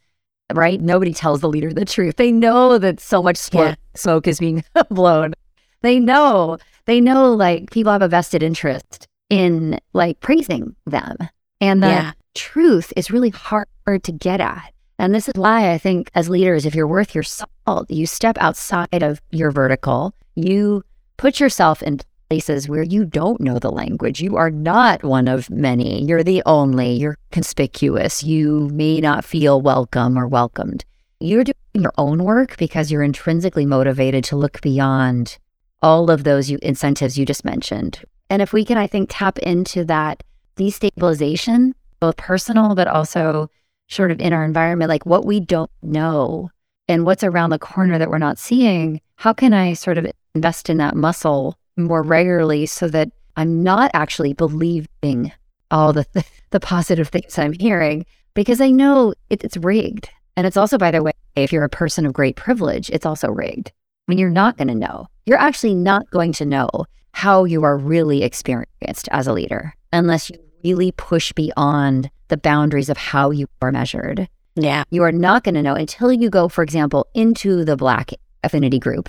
[0.56, 0.80] right?
[0.80, 2.16] Nobody tells the leader the truth.
[2.16, 3.74] They know that so much smoke, yeah.
[3.94, 5.34] smoke is being blown.
[5.82, 11.16] They know they know like people have a vested interest in like praising them.
[11.60, 12.12] And the yeah.
[12.34, 14.72] truth is really hard to get at.
[14.98, 18.36] And this is why I think as leaders, if you're worth your salt, you step
[18.38, 20.82] outside of your vertical, you
[21.16, 24.20] put yourself in places where you don't know the language.
[24.22, 26.04] You are not one of many.
[26.04, 26.92] You're the only.
[26.92, 28.22] You're conspicuous.
[28.22, 30.84] You may not feel welcome or welcomed.
[31.18, 35.38] You're doing your own work because you're intrinsically motivated to look beyond
[35.82, 38.04] all of those you, incentives you just mentioned.
[38.30, 40.22] And if we can, I think, tap into that
[40.56, 43.50] destabilization, both personal, but also
[43.88, 46.48] sort of in our environment, like what we don't know
[46.86, 50.70] and what's around the corner that we're not seeing, how can I sort of invest
[50.70, 55.32] in that muscle more regularly so that I'm not actually believing
[55.70, 60.10] all the, th- the positive things I'm hearing because I know it, it's rigged.
[60.36, 63.28] And it's also, by the way, if you're a person of great privilege, it's also
[63.28, 63.68] rigged.
[63.68, 65.06] I mean, you're not going to know.
[65.26, 66.68] You're actually not going to know
[67.12, 72.88] how you are really experienced as a leader unless you really push beyond the boundaries
[72.88, 74.28] of how you are measured.
[74.54, 74.84] Yeah.
[74.90, 78.10] You are not going to know until you go, for example, into the Black
[78.42, 79.08] affinity group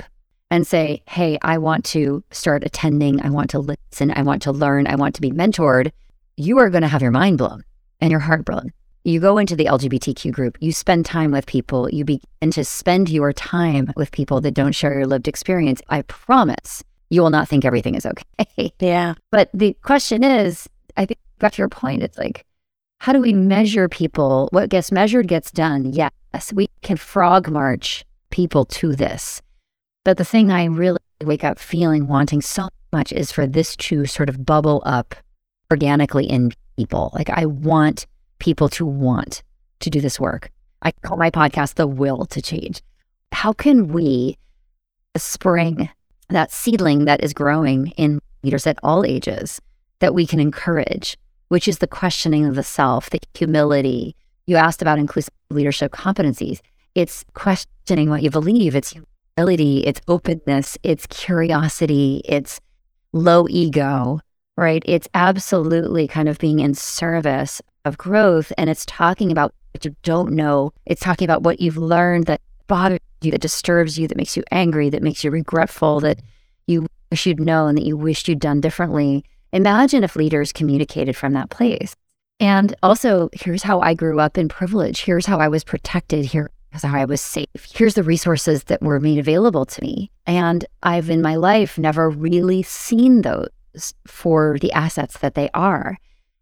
[0.51, 3.19] and say, Hey, I want to start attending.
[3.21, 4.11] I want to listen.
[4.11, 4.85] I want to learn.
[4.85, 5.91] I want to be mentored.
[6.37, 7.63] You are going to have your mind blown
[7.99, 8.71] and your heart blown
[9.03, 13.09] you go into the LGBTQ group, you spend time with people, you begin to spend
[13.09, 15.81] your time with people that don't share your lived experience.
[15.89, 18.73] I promise you will not think everything is okay.
[18.79, 19.15] Yeah.
[19.31, 22.45] But the question is, I think back to your point, it's like,
[22.99, 24.49] how do we measure people?
[24.51, 25.93] What gets measured gets done.
[25.93, 26.11] Yes,
[26.53, 29.41] we can frog march people to this.
[30.03, 34.05] But the thing I really wake up feeling wanting so much is for this to
[34.05, 35.15] sort of bubble up
[35.71, 37.11] organically in people.
[37.13, 38.07] Like I want
[38.39, 39.43] people to want
[39.79, 40.49] to do this work.
[40.81, 42.81] I call my podcast The Will to Change.
[43.31, 44.37] How can we
[45.17, 45.89] spring
[46.29, 49.61] that seedling that is growing in leaders at all ages
[49.99, 51.17] that we can encourage,
[51.49, 54.15] which is the questioning of the self, the humility.
[54.47, 56.59] You asked about inclusive leadership competencies.
[56.95, 58.93] It's questioning what you believe, it's
[59.41, 62.59] humility, it's openness, it's curiosity, it's
[63.11, 64.19] low ego,
[64.55, 64.83] right?
[64.85, 68.53] It's absolutely kind of being in service of growth.
[68.57, 70.73] And it's talking about what you don't know.
[70.85, 74.43] It's talking about what you've learned that bothers you, that disturbs you, that makes you
[74.51, 76.19] angry, that makes you regretful, that
[76.67, 79.23] you wish you'd known, that you wished you'd done differently.
[79.53, 81.95] Imagine if leaders communicated from that place.
[82.39, 85.01] And also, here's how I grew up in privilege.
[85.01, 86.25] Here's how I was protected.
[86.25, 87.47] Here's how I was safe.
[87.73, 90.11] Here's the resources that were made available to me.
[90.25, 93.49] And I've in my life never really seen those
[94.07, 95.97] for the assets that they are.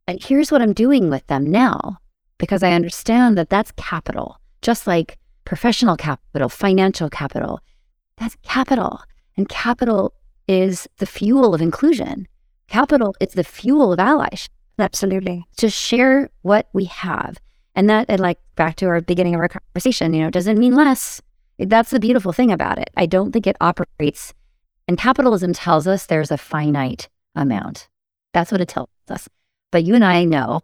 [0.07, 1.97] And here's what I'm doing with them now,
[2.37, 7.59] because I understand that that's capital, just like professional capital, financial capital.
[8.17, 9.01] That's capital.
[9.37, 10.13] And capital
[10.47, 12.27] is the fuel of inclusion.
[12.67, 14.49] Capital is the fuel of allyship.
[14.77, 15.45] Absolutely.
[15.57, 17.37] To share what we have.
[17.75, 20.75] And that, and like back to our beginning of our conversation, you know, doesn't mean
[20.75, 21.21] less.
[21.57, 22.89] That's the beautiful thing about it.
[22.95, 24.33] I don't think it operates,
[24.87, 27.87] and capitalism tells us there's a finite amount.
[28.33, 29.27] That's what it tells us.
[29.71, 30.61] But you and I know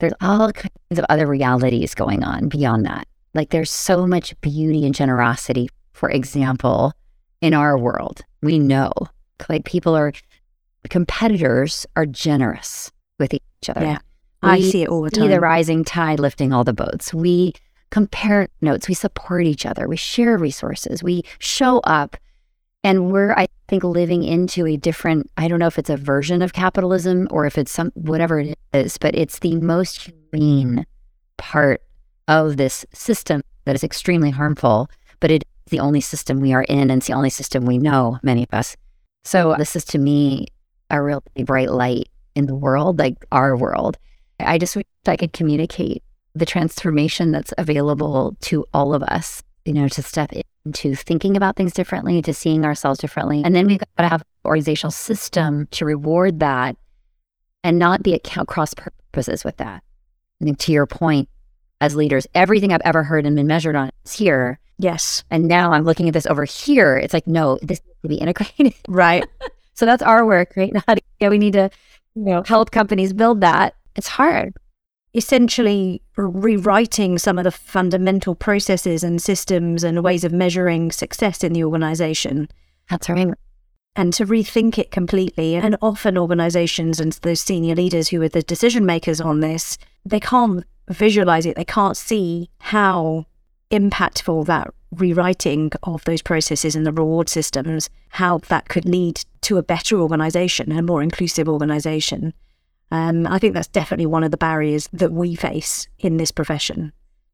[0.00, 3.08] there's all kinds of other realities going on beyond that.
[3.34, 6.92] Like there's so much beauty and generosity, for example,
[7.40, 8.22] in our world.
[8.42, 8.92] We know
[9.48, 10.12] like people are
[10.88, 13.84] competitors are generous with each other.
[13.84, 13.98] Yeah.
[14.46, 15.28] I see it all the time.
[15.28, 17.12] The rising tide lifting all the boats.
[17.12, 17.52] We
[17.90, 22.16] compare notes, we support each other, we share resources, we show up.
[22.84, 26.40] And we're, I think, living into a different, I don't know if it's a version
[26.40, 30.86] of capitalism or if it's some, whatever it is, but it's the most humane
[31.36, 31.82] part
[32.28, 34.88] of this system that is extremely harmful,
[35.18, 38.20] but it's the only system we are in and it's the only system we know,
[38.22, 38.76] many of us.
[39.24, 40.46] So this is to me
[40.88, 43.98] a really bright light in the world, like our world.
[44.40, 46.02] I just wish I could communicate
[46.34, 50.32] the transformation that's available to all of us, you know, to step
[50.64, 53.42] into thinking about things differently, to seeing ourselves differently.
[53.44, 56.76] And then we've got to have an organizational system to reward that
[57.64, 59.82] and not be at cross purposes with that.
[60.40, 61.28] I think to your point,
[61.80, 64.58] as leaders, everything I've ever heard and been measured on is here.
[64.78, 65.24] Yes.
[65.30, 66.96] And now I'm looking at this over here.
[66.96, 68.74] It's like, no, this needs to be integrated.
[68.88, 69.24] Right.
[69.74, 70.72] so that's our work, right?
[71.18, 71.70] Now we need to
[72.14, 73.74] you know, help companies build that.
[73.96, 74.54] It's hard.
[75.14, 81.54] Essentially, rewriting some of the fundamental processes and systems and ways of measuring success in
[81.54, 82.48] the organization.
[82.90, 83.32] That's right.
[83.94, 85.54] And to rethink it completely.
[85.54, 90.20] And often, organizations and those senior leaders who are the decision makers on this, they
[90.20, 91.56] can't visualize it.
[91.56, 93.24] They can't see how
[93.70, 99.56] impactful that rewriting of those processes and the reward systems, how that could lead to
[99.56, 102.34] a better organization, a more inclusive organization.
[102.90, 106.92] Um, I think that's definitely one of the barriers that we face in this profession.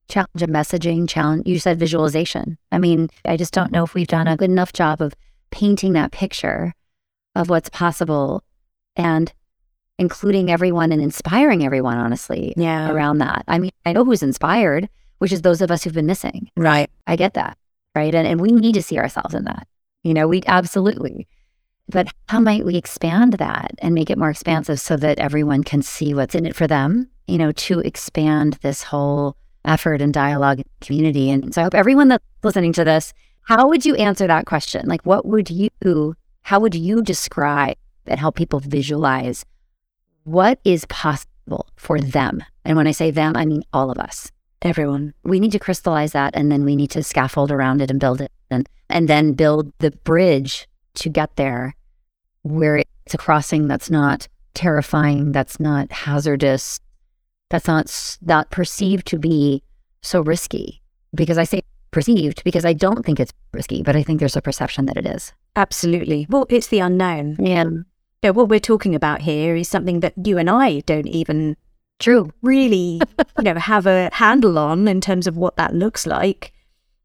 [0.09, 1.47] Challenge of messaging, challenge.
[1.47, 2.59] You said visualization.
[2.71, 5.15] I mean, I just don't know if we've done a good enough job of
[5.51, 6.75] painting that picture
[7.35, 8.43] of what's possible
[8.97, 9.33] and
[9.99, 12.91] including everyone and inspiring everyone, honestly, yeah.
[12.91, 13.45] around that.
[13.47, 14.89] I mean, I know who's inspired,
[15.19, 16.51] which is those of us who've been missing.
[16.57, 16.91] Right.
[17.07, 17.57] I get that.
[17.95, 18.15] Right.
[18.15, 19.69] And, and we need to see ourselves in that.
[20.03, 21.29] You know, we absolutely.
[21.89, 25.83] But how might we expand that and make it more expansive so that everyone can
[25.83, 30.59] see what's in it for them, you know, to expand this whole effort and dialogue
[30.59, 31.31] and community?
[31.31, 33.13] And so I hope everyone that's listening to this,
[33.43, 34.89] how would you answer that question?
[34.89, 37.77] Like, what would you, how would you describe
[38.07, 39.45] and help people visualize
[40.25, 42.43] what is possible for them?
[42.65, 44.31] And when I say them, I mean all of us.
[44.63, 45.13] Everyone.
[45.25, 48.21] We need to crystallize that and then we need to scaffold around it and build
[48.21, 51.75] it and, and then build the bridge to get there
[52.43, 56.81] where it's a crossing that's not terrifying, that's not hazardous,
[57.51, 59.63] that's not not perceived to be
[60.03, 60.83] so risky.
[61.15, 64.43] Because I say perceived because I don't think it's risky, but I think there's a
[64.43, 65.33] perception that it is.
[65.55, 66.27] Absolutely.
[66.29, 67.37] Well, it's the unknown.
[67.39, 67.65] Yeah.
[68.23, 71.57] yeah what we're talking about here is something that you and I don't even
[71.99, 73.01] true really
[73.39, 76.53] you know have a handle on in terms of what that looks like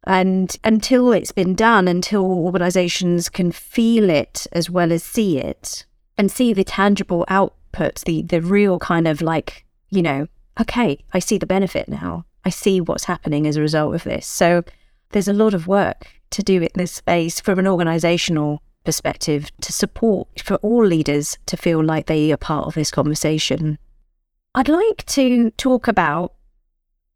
[0.07, 5.85] and until it's been done, until organizations can feel it as well as see it
[6.17, 10.27] and see the tangible outputs, the, the real kind of like, you know,
[10.59, 12.25] okay, I see the benefit now.
[12.45, 14.25] I see what's happening as a result of this.
[14.25, 14.63] So
[15.11, 19.73] there's a lot of work to do in this space from an organizational perspective to
[19.73, 23.77] support for all leaders to feel like they are part of this conversation.
[24.55, 26.33] I'd like to talk about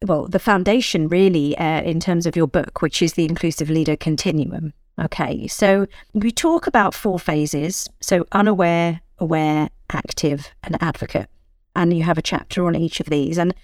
[0.04, 3.96] well, the foundation really uh, in terms of your book, which is the Inclusive Leader
[3.96, 4.72] Continuum.
[5.00, 7.88] Okay, so we talk about four phases.
[8.00, 11.28] So unaware, aware, active, and advocate.
[11.74, 13.38] And you have a chapter on each of these.
[13.38, 13.54] And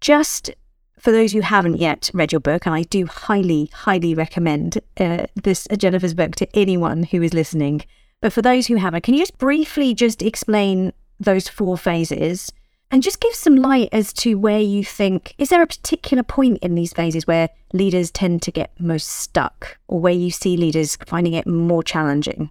[0.00, 0.50] just
[0.98, 5.26] for those who haven't yet read your book, and I do highly, highly recommend uh,
[5.34, 7.82] this uh, Jennifer's book to anyone who is listening.
[8.20, 12.52] But for those who haven't, can you just briefly just explain those four phases
[12.90, 16.58] and just give some light as to where you think is there a particular point
[16.58, 20.96] in these phases where leaders tend to get most stuck or where you see leaders
[21.06, 22.50] finding it more challenging?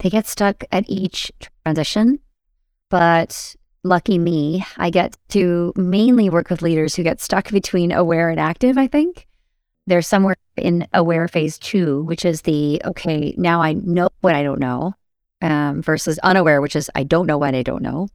[0.00, 1.32] They get stuck at each
[1.64, 2.20] transition
[2.90, 8.28] but lucky me i get to mainly work with leaders who get stuck between aware
[8.28, 9.26] and active i think.
[9.86, 14.42] They're somewhere in aware phase two which is the okay now i know what i
[14.42, 14.92] don't know
[15.40, 18.08] um, versus unaware which is i don't know what i don't know.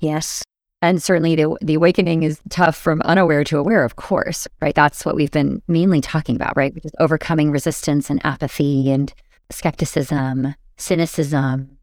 [0.00, 0.42] Yes
[0.82, 4.74] and certainly the, the awakening is tough from unaware to aware, of course, right?
[4.74, 6.74] That's what we've been mainly talking about, right?
[6.74, 9.12] Which is overcoming resistance and apathy and
[9.50, 11.76] skepticism, cynicism,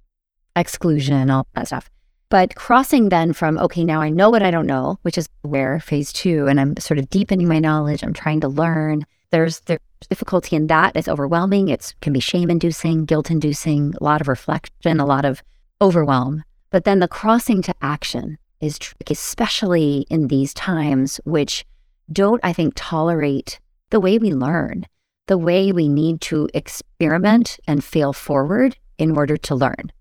[0.56, 1.90] exclusion, all that stuff.
[2.30, 5.80] But crossing then from, okay, now I know what I don't know, which is where
[5.80, 9.06] phase two, and I'm sort of deepening my knowledge, I'm trying to learn.
[9.30, 9.80] There's there's
[10.10, 10.96] difficulty in that.
[10.96, 11.70] It's overwhelming.
[11.70, 15.42] It can be shame inducing, guilt inducing, a lot of reflection, a lot of
[15.82, 16.44] overwhelm.
[16.70, 21.66] But then the crossing to action is tricky, especially in these times, which
[22.12, 24.86] don't, I think, tolerate the way we learn,
[25.28, 29.92] the way we need to experiment and fail forward in order to learn.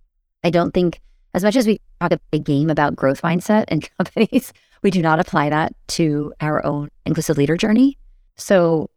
[0.43, 1.01] I don't think,
[1.35, 4.53] as much as we talk a big game about growth mindset in companies,
[4.83, 7.99] we do not apply that to our own inclusive leader journey.
[8.37, 8.91] So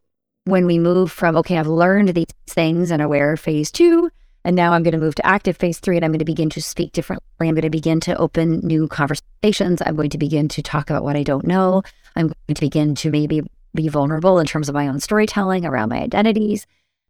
[0.46, 4.10] when we move from, okay, I've learned these things and aware phase two,
[4.46, 6.50] and now I'm going to move to active phase three and I'm going to begin
[6.52, 7.26] to speak differently.
[7.42, 9.82] I'm going to begin to open new conversations.
[9.86, 11.84] I'm going to begin to talk about what I don't know.
[12.16, 13.42] I'm going to begin to maybe
[13.76, 16.66] be vulnerable in terms of my own storytelling around my identities.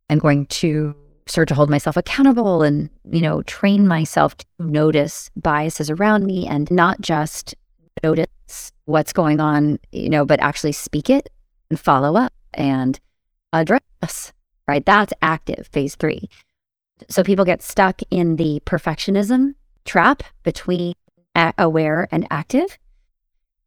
[0.09, 0.95] I'm going to
[1.27, 6.47] start to hold myself accountable and, you know, train myself to notice biases around me
[6.47, 7.53] and not just
[8.03, 11.29] notice what's going on, you know, but actually speak it
[11.69, 12.99] and follow up and
[13.53, 14.33] address,
[14.67, 14.85] right?
[14.85, 16.27] That's active phase three.
[17.07, 19.53] So people get stuck in the perfectionism
[19.85, 20.93] trap between
[21.57, 22.77] aware and active.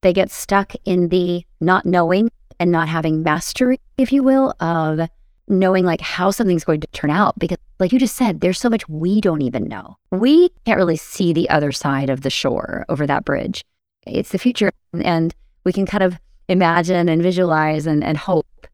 [0.02, 2.30] They get stuck in the not knowing
[2.60, 5.08] and not having mastery, if you will, of
[5.48, 7.38] knowing like how something's going to turn out.
[7.38, 9.96] Because, like you just said, there's so much we don't even know.
[10.10, 13.64] We can't really see the other side of the shore over that bridge.
[14.06, 16.18] It's the future, and we can kind of
[16.48, 18.66] imagine and visualize and, and hope.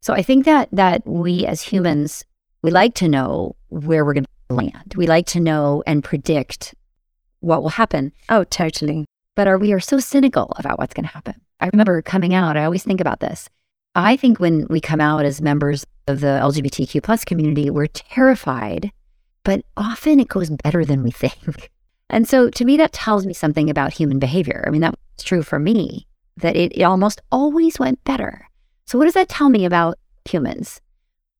[0.00, 2.24] So I think that that we as humans
[2.64, 4.94] we like to know where we're going to land.
[4.96, 6.74] We like to know and predict
[7.40, 8.12] what will happen.
[8.28, 9.04] Oh, totally.
[9.34, 11.34] But are we are so cynical about what's going to happen.
[11.60, 13.48] I remember coming out, I always think about this.
[13.94, 18.92] I think when we come out as members of the LGBTQ plus community, we're terrified,
[19.44, 21.70] but often it goes better than we think.
[22.10, 24.62] And so to me, that tells me something about human behavior.
[24.66, 26.06] I mean, that's true for me,
[26.36, 28.46] that it, it almost always went better.
[28.86, 29.98] So what does that tell me about
[30.28, 30.80] humans?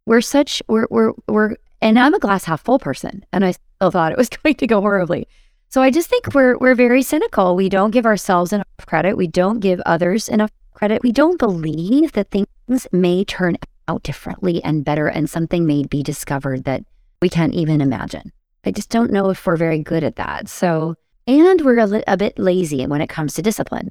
[0.07, 3.91] we're such we're we're we're and I'm a glass half full person and I still
[3.91, 5.29] thought it was going to go horribly.
[5.69, 7.55] So I just think we're we're very cynical.
[7.55, 9.17] We don't give ourselves enough credit.
[9.17, 11.03] We don't give others enough credit.
[11.03, 13.57] We don't believe that things may turn
[13.87, 16.83] out differently and better and something may be discovered that
[17.21, 18.33] we can't even imagine.
[18.65, 20.49] I just don't know if we're very good at that.
[20.49, 20.95] So
[21.27, 23.91] and we're a, li- a bit lazy when it comes to discipline.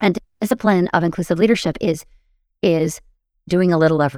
[0.00, 2.04] And discipline of inclusive leadership is
[2.62, 3.00] is
[3.48, 4.16] doing a little day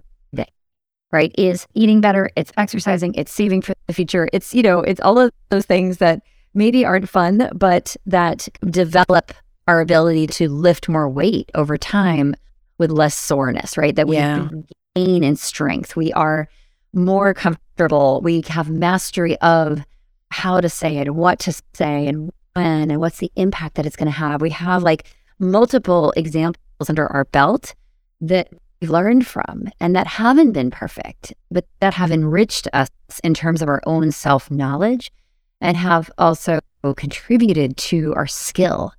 [1.15, 1.33] right?
[1.39, 4.29] Is eating better, it's exercising, it's saving for the future.
[4.33, 6.23] It's, you know, it's all of those things that
[6.55, 9.33] maybe aren't fun, but that develop
[9.69, 12.35] our ability to lift more weight over time
[12.79, 13.95] with less soreness, right?
[13.95, 14.49] That we yeah.
[14.97, 15.95] gain in strength.
[15.95, 16.49] We are
[16.93, 18.21] more comfortable.
[18.21, 19.85] We have mastery of
[20.31, 23.97] how to say it, what to say, and when, and what's the impact that it's
[23.97, 24.43] going to have.
[24.43, 25.07] We have like
[25.39, 27.75] multiple examples under our belt
[28.21, 28.49] that
[28.87, 32.25] learned from and that haven't been perfect, but that have mm-hmm.
[32.25, 32.89] enriched us
[33.23, 35.11] in terms of our own self knowledge
[35.61, 36.61] and have also
[36.97, 38.93] contributed to our skill.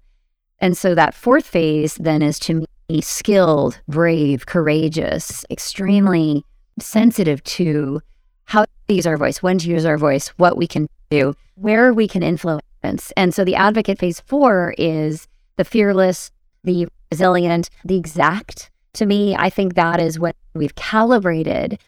[0.59, 6.81] And so that fourth phase then is to be skilled, brave, courageous, extremely mm-hmm.
[6.81, 8.01] sensitive to
[8.45, 11.93] how to use our voice, when to use our voice, what we can do, where
[11.93, 13.11] we can influence.
[13.15, 15.27] And so the advocate phase four is
[15.57, 16.31] the fearless,
[16.63, 21.79] the resilient, the exact, to me, I think that is when we've calibrated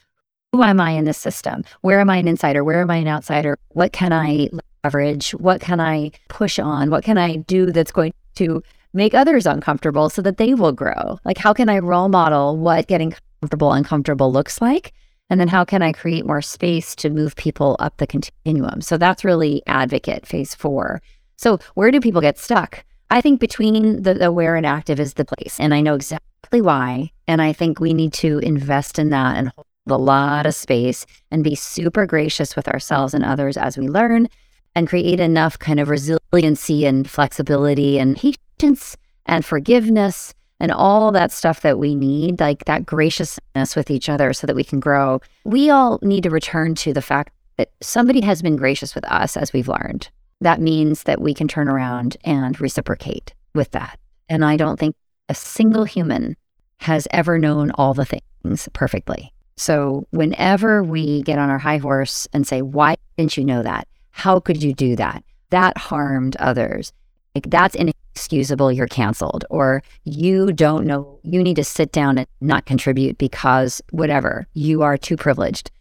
[0.54, 1.64] who am I in this system?
[1.82, 2.64] Where am I an insider?
[2.64, 3.58] Where am I an outsider?
[3.70, 4.50] What can I
[4.84, 5.32] leverage?
[5.32, 6.90] What can I push on?
[6.90, 11.20] What can I do that's going to make others uncomfortable so that they will grow?
[11.26, 14.94] Like, how can I role model what getting comfortable uncomfortable looks like?
[15.30, 18.82] And then how can I create more space to move people up the continuum?
[18.82, 21.02] So that's really advocate phase four.
[21.36, 22.84] So, where do people get stuck?
[23.10, 25.60] I think between the aware and active is the place.
[25.60, 27.12] And I know exactly why.
[27.28, 31.06] And I think we need to invest in that and hold a lot of space
[31.32, 34.28] and be super gracious with ourselves and others as we learn
[34.76, 41.32] and create enough kind of resiliency and flexibility and patience and forgiveness and all that
[41.32, 45.22] stuff that we need, like that graciousness with each other so that we can grow.
[45.46, 49.38] We all need to return to the fact that somebody has been gracious with us
[49.38, 50.10] as we've learned
[50.42, 54.00] that means that we can turn around and reciprocate with that.
[54.30, 54.96] And I don't think
[55.30, 56.36] a single human
[56.80, 59.34] has ever known all the things perfectly.
[59.56, 63.88] So whenever we get on our high horse and say, why didn't you know that?
[64.12, 65.24] How could you do that?
[65.50, 66.94] That harmed others.
[67.34, 68.72] Like that's inexcusable.
[68.72, 69.46] You're canceled.
[69.50, 74.82] Or you don't know, you need to sit down and not contribute because whatever, you
[74.84, 75.72] are too privileged.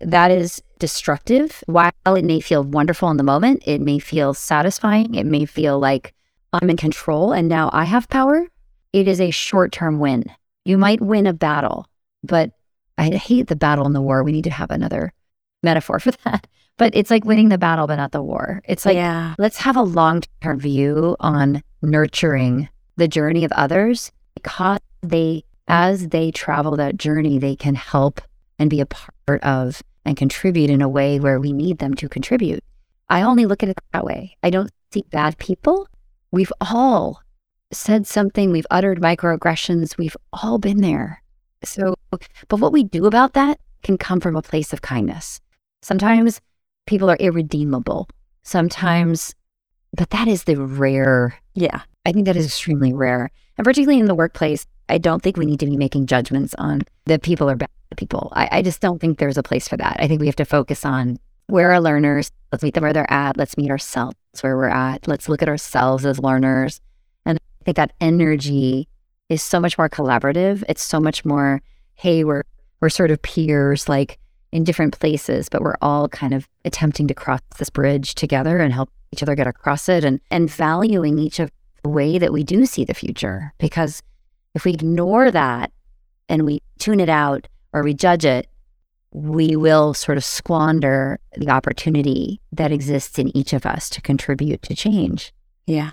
[0.00, 1.62] that is destructive.
[1.66, 5.78] While it may feel wonderful in the moment, it may feel satisfying, it may feel
[5.78, 6.14] like
[6.52, 8.46] I'm in control and now I have power.
[8.92, 10.24] It is a short term win.
[10.64, 11.86] You might win a battle,
[12.22, 12.50] but
[12.98, 14.22] I hate the battle and the war.
[14.22, 15.12] We need to have another
[15.62, 16.46] metaphor for that.
[16.76, 18.62] But it's like winning the battle, but not the war.
[18.64, 19.34] It's like, yeah.
[19.38, 26.08] let's have a long term view on nurturing the journey of others because they, as
[26.08, 28.20] they travel that journey, they can help
[28.58, 32.08] and be a part of and contribute in a way where we need them to
[32.08, 32.64] contribute.
[33.08, 34.36] I only look at it that way.
[34.42, 35.88] I don't see bad people.
[36.30, 37.22] We've all
[37.72, 41.22] said something, we've uttered microaggressions, we've all been there.
[41.64, 41.94] So,
[42.48, 45.40] but what we do about that can come from a place of kindness.
[45.82, 46.40] Sometimes
[46.86, 48.08] people are irredeemable.
[48.42, 49.34] Sometimes,
[49.92, 51.38] but that is the rare.
[51.54, 51.82] Yeah.
[52.06, 53.30] I think that is extremely rare.
[53.58, 56.82] And particularly in the workplace, I don't think we need to be making judgments on
[57.04, 58.32] that people are bad people.
[58.34, 59.96] I, I just don't think there's a place for that.
[60.00, 62.30] I think we have to focus on where are learners?
[62.52, 63.36] Let's meet them where they're at.
[63.36, 65.08] Let's meet ourselves where we're at.
[65.08, 66.80] Let's look at ourselves as learners.
[67.60, 68.88] I think that energy
[69.28, 70.64] is so much more collaborative.
[70.68, 71.62] It's so much more,
[71.94, 72.44] hey, we're
[72.80, 74.18] we're sort of peers, like
[74.52, 78.72] in different places, but we're all kind of attempting to cross this bridge together and
[78.72, 81.50] help each other get across it and and valuing each of
[81.82, 83.52] the way that we do see the future.
[83.58, 84.02] Because
[84.54, 85.72] if we ignore that
[86.28, 88.48] and we tune it out or we judge it,
[89.12, 94.62] we will sort of squander the opportunity that exists in each of us to contribute
[94.62, 95.32] to change.
[95.66, 95.92] Yeah.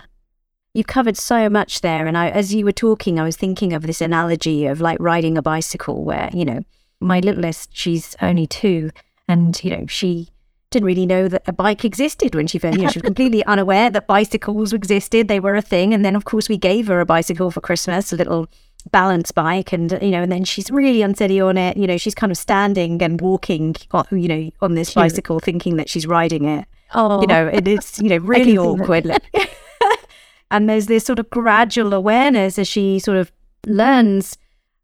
[0.78, 2.06] You've covered so much there.
[2.06, 5.36] And I, as you were talking, I was thinking of this analogy of like riding
[5.36, 6.60] a bicycle where, you know,
[7.00, 8.92] my littlest, she's only two,
[9.26, 10.28] and, you know, she
[10.70, 13.44] didn't really know that a bike existed when she first, you know, she was completely
[13.46, 15.26] unaware that bicycles existed.
[15.26, 15.92] They were a thing.
[15.92, 18.48] And then, of course, we gave her a bicycle for Christmas, a little
[18.92, 22.14] balance bike and you know and then she's really unsteady on it you know she's
[22.14, 25.02] kind of standing and walking uh, you know on this Cute.
[25.02, 26.64] bicycle thinking that she's riding it
[26.94, 29.04] oh you know it is you know really awkward
[30.50, 33.32] and there's this sort of gradual awareness as she sort of
[33.66, 34.38] learns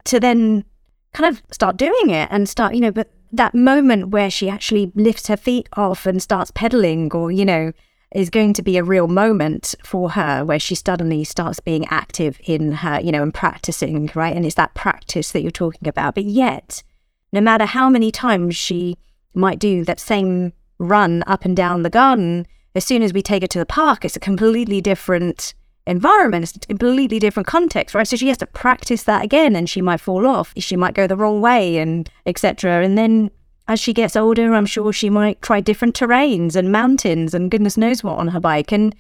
[0.05, 0.65] to then
[1.13, 4.93] kind of start doing it and start you know but that moment where she actually
[4.95, 7.73] lifts her feet off and starts pedaling or you know
[8.15, 12.41] is going to be a real moment for her where she suddenly starts being active
[12.45, 14.35] in her, you know, and practicing, right?
[14.35, 16.15] And it's that practice that you're talking about.
[16.15, 16.85] But yet,
[17.33, 18.97] no matter how many times she
[19.35, 23.43] might do that same run up and down the garden, as soon as we take
[23.43, 25.55] her to the park, it's a completely different
[25.87, 28.09] environment, it's a completely different context, right?
[28.09, 31.07] So she has to practice that again and she might fall off, she might go
[31.07, 32.85] the wrong way and etc.
[32.85, 33.31] And then
[33.69, 37.77] as she gets older, I'm sure she might try different terrains and mountains and goodness
[37.77, 38.73] knows what on her bike.
[38.73, 38.95] And,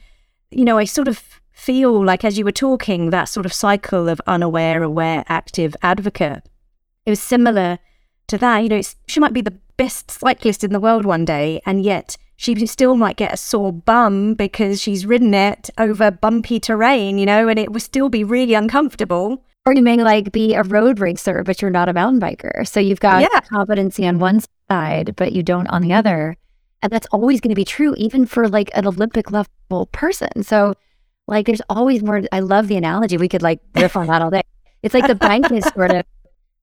[0.50, 1.22] you know, I sort of
[1.52, 6.42] feel like as you were talking, that sort of cycle of unaware, aware, active advocate,
[7.06, 7.78] it was similar
[8.28, 8.58] to that.
[8.58, 12.16] You know, she might be the best cyclist in the world one day, and yet
[12.44, 17.26] she still might get a sore bum because she's ridden it over bumpy terrain, you
[17.26, 19.42] know, and it would still be really uncomfortable.
[19.66, 22.68] Or you may like be a road racer, but you're not a mountain biker.
[22.68, 23.40] So you've got yeah.
[23.40, 26.36] competency on one side, but you don't on the other.
[26.82, 30.42] And that's always going to be true, even for like an Olympic level person.
[30.42, 30.74] So,
[31.26, 32.20] like, there's always more.
[32.30, 33.16] I love the analogy.
[33.16, 34.42] We could like riff on that all day.
[34.82, 36.04] It's like the bike is sort of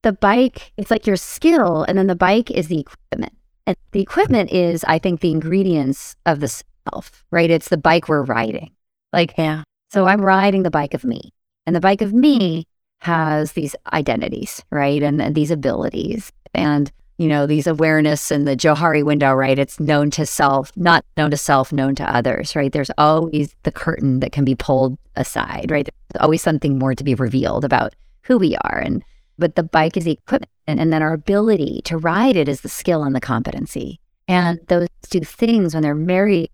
[0.02, 3.32] the bike, it's like your skill, and then the bike is the equipment.
[3.66, 7.50] And the equipment is, I think, the ingredients of the self, right?
[7.50, 8.72] It's the bike we're riding.
[9.12, 9.62] Like, yeah.
[9.90, 11.32] So I'm riding the bike of me,
[11.66, 12.66] and the bike of me
[13.00, 15.02] has these identities, right?
[15.02, 16.32] And, and these abilities.
[16.54, 19.58] And you know, these awareness and the Johari window, right?
[19.58, 22.72] It's known to self, not known to self, known to others, right?
[22.72, 25.84] There's always the curtain that can be pulled aside, right?
[25.84, 28.78] There's always something more to be revealed about who we are.
[28.78, 29.04] And
[29.42, 32.60] but the bike is the equipment, and, and then our ability to ride it is
[32.60, 33.98] the skill and the competency.
[34.28, 36.48] And those two things, when they're married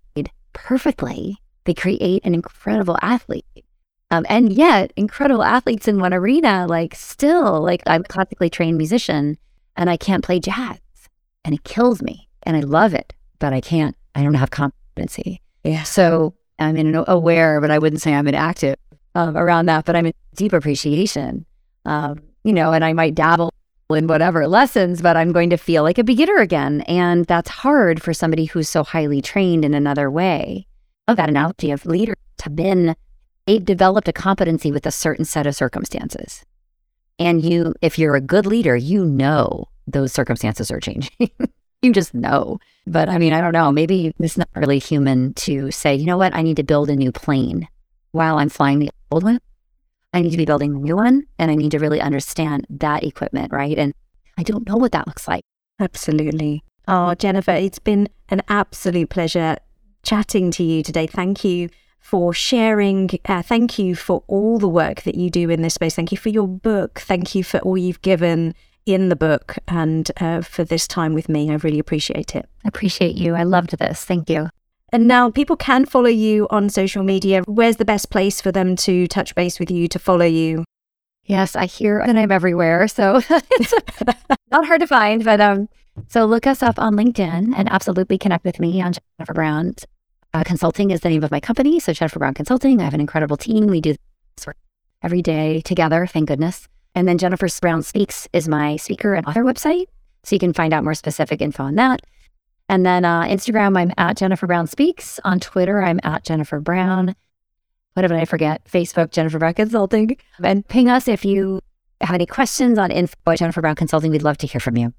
[0.54, 3.44] perfectly, they create an incredible athlete.
[4.10, 8.78] Um, and yet, incredible athletes in one arena, like still, like I'm a classically trained
[8.78, 9.36] musician
[9.76, 10.78] and I can't play jazz
[11.44, 15.42] and it kills me and I love it, but I can't, I don't have competency.
[15.62, 15.82] Yeah.
[15.82, 18.76] So I'm in an aware, but I wouldn't say I'm an active
[19.14, 21.44] um, around that, but I'm in deep appreciation,
[21.84, 23.52] um, you know, and I might dabble
[23.90, 26.80] in whatever lessons, but I'm going to feel like a beginner again.
[26.88, 30.66] And that's hard for somebody who's so highly trained in another way.
[31.08, 32.96] Of that analogy of leaders have been,
[33.46, 36.42] they've developed a competency with a certain set of circumstances.
[37.18, 41.30] And you, if you're a good leader, you know those circumstances are changing.
[41.82, 42.60] you just know.
[42.86, 43.70] But I mean, I don't know.
[43.70, 46.96] Maybe it's not really human to say, you know what, I need to build a
[46.96, 47.68] new plane
[48.12, 49.38] while I'm flying the old one.
[50.12, 53.04] I need to be building a new one and I need to really understand that
[53.04, 53.78] equipment, right?
[53.78, 53.92] And
[54.38, 55.42] I don't know what that looks like.
[55.80, 56.64] Absolutely.
[56.86, 59.56] Oh, Jennifer, it's been an absolute pleasure
[60.02, 61.06] chatting to you today.
[61.06, 61.68] Thank you
[62.00, 63.10] for sharing.
[63.26, 65.94] Uh, thank you for all the work that you do in this space.
[65.94, 67.00] Thank you for your book.
[67.00, 68.54] Thank you for all you've given
[68.86, 71.50] in the book and uh, for this time with me.
[71.50, 72.48] I really appreciate it.
[72.64, 73.34] I appreciate you.
[73.34, 74.04] I loved this.
[74.04, 74.48] Thank you.
[74.90, 77.42] And now people can follow you on social media.
[77.46, 80.64] Where's the best place for them to touch base with you, to follow you?
[81.24, 82.88] Yes, I hear that I'm everywhere.
[82.88, 83.74] So it's
[84.50, 85.68] not hard to find, but um,
[86.08, 89.74] so look us up on LinkedIn and absolutely connect with me on Jennifer Brown.
[90.32, 91.80] Uh, Consulting is the name of my company.
[91.80, 92.80] So Jennifer Brown Consulting.
[92.80, 93.66] I have an incredible team.
[93.66, 93.94] We do
[94.36, 94.56] this work
[95.02, 96.68] every day together, thank goodness.
[96.94, 99.86] And then Jennifer Brown Speaks is my speaker and author website.
[100.24, 102.00] So you can find out more specific info on that.
[102.68, 105.18] And then uh, Instagram, I'm at Jennifer Brown Speaks.
[105.24, 107.16] On Twitter, I'm at Jennifer Brown.
[107.94, 108.64] What did I forget?
[108.64, 110.16] Facebook, Jennifer Brown Consulting.
[110.42, 111.60] And ping us if you
[112.00, 114.10] have any questions on info at Jennifer Brown Consulting.
[114.10, 114.92] We'd love to hear from you.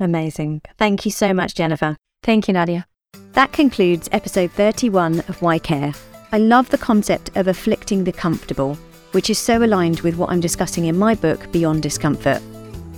[0.00, 0.62] Amazing.
[0.78, 1.96] Thank you so much, Jennifer.
[2.22, 2.86] Thank you, Nadia.
[3.32, 5.92] That concludes episode 31 of Why Care.
[6.32, 8.74] I love the concept of afflicting the comfortable,
[9.12, 12.42] which is so aligned with what I'm discussing in my book, Beyond Discomfort.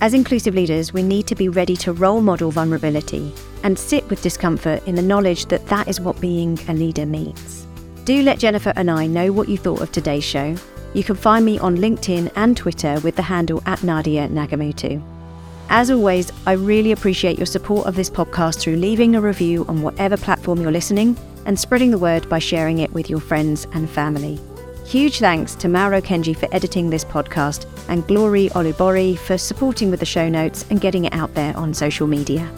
[0.01, 3.33] As inclusive leaders, we need to be ready to role model vulnerability
[3.63, 7.67] and sit with discomfort in the knowledge that that is what being a leader means.
[8.05, 10.55] Do let Jennifer and I know what you thought of today's show.
[10.93, 15.03] You can find me on LinkedIn and Twitter with the handle at Nadia Nagamootoo.
[15.69, 19.81] As always, I really appreciate your support of this podcast through leaving a review on
[19.81, 23.89] whatever platform you're listening and spreading the word by sharing it with your friends and
[23.89, 24.39] family.
[24.89, 29.99] Huge thanks to Mauro Kenji for editing this podcast and Glory Olubori for supporting with
[29.99, 32.51] the show notes and getting it out there on social media.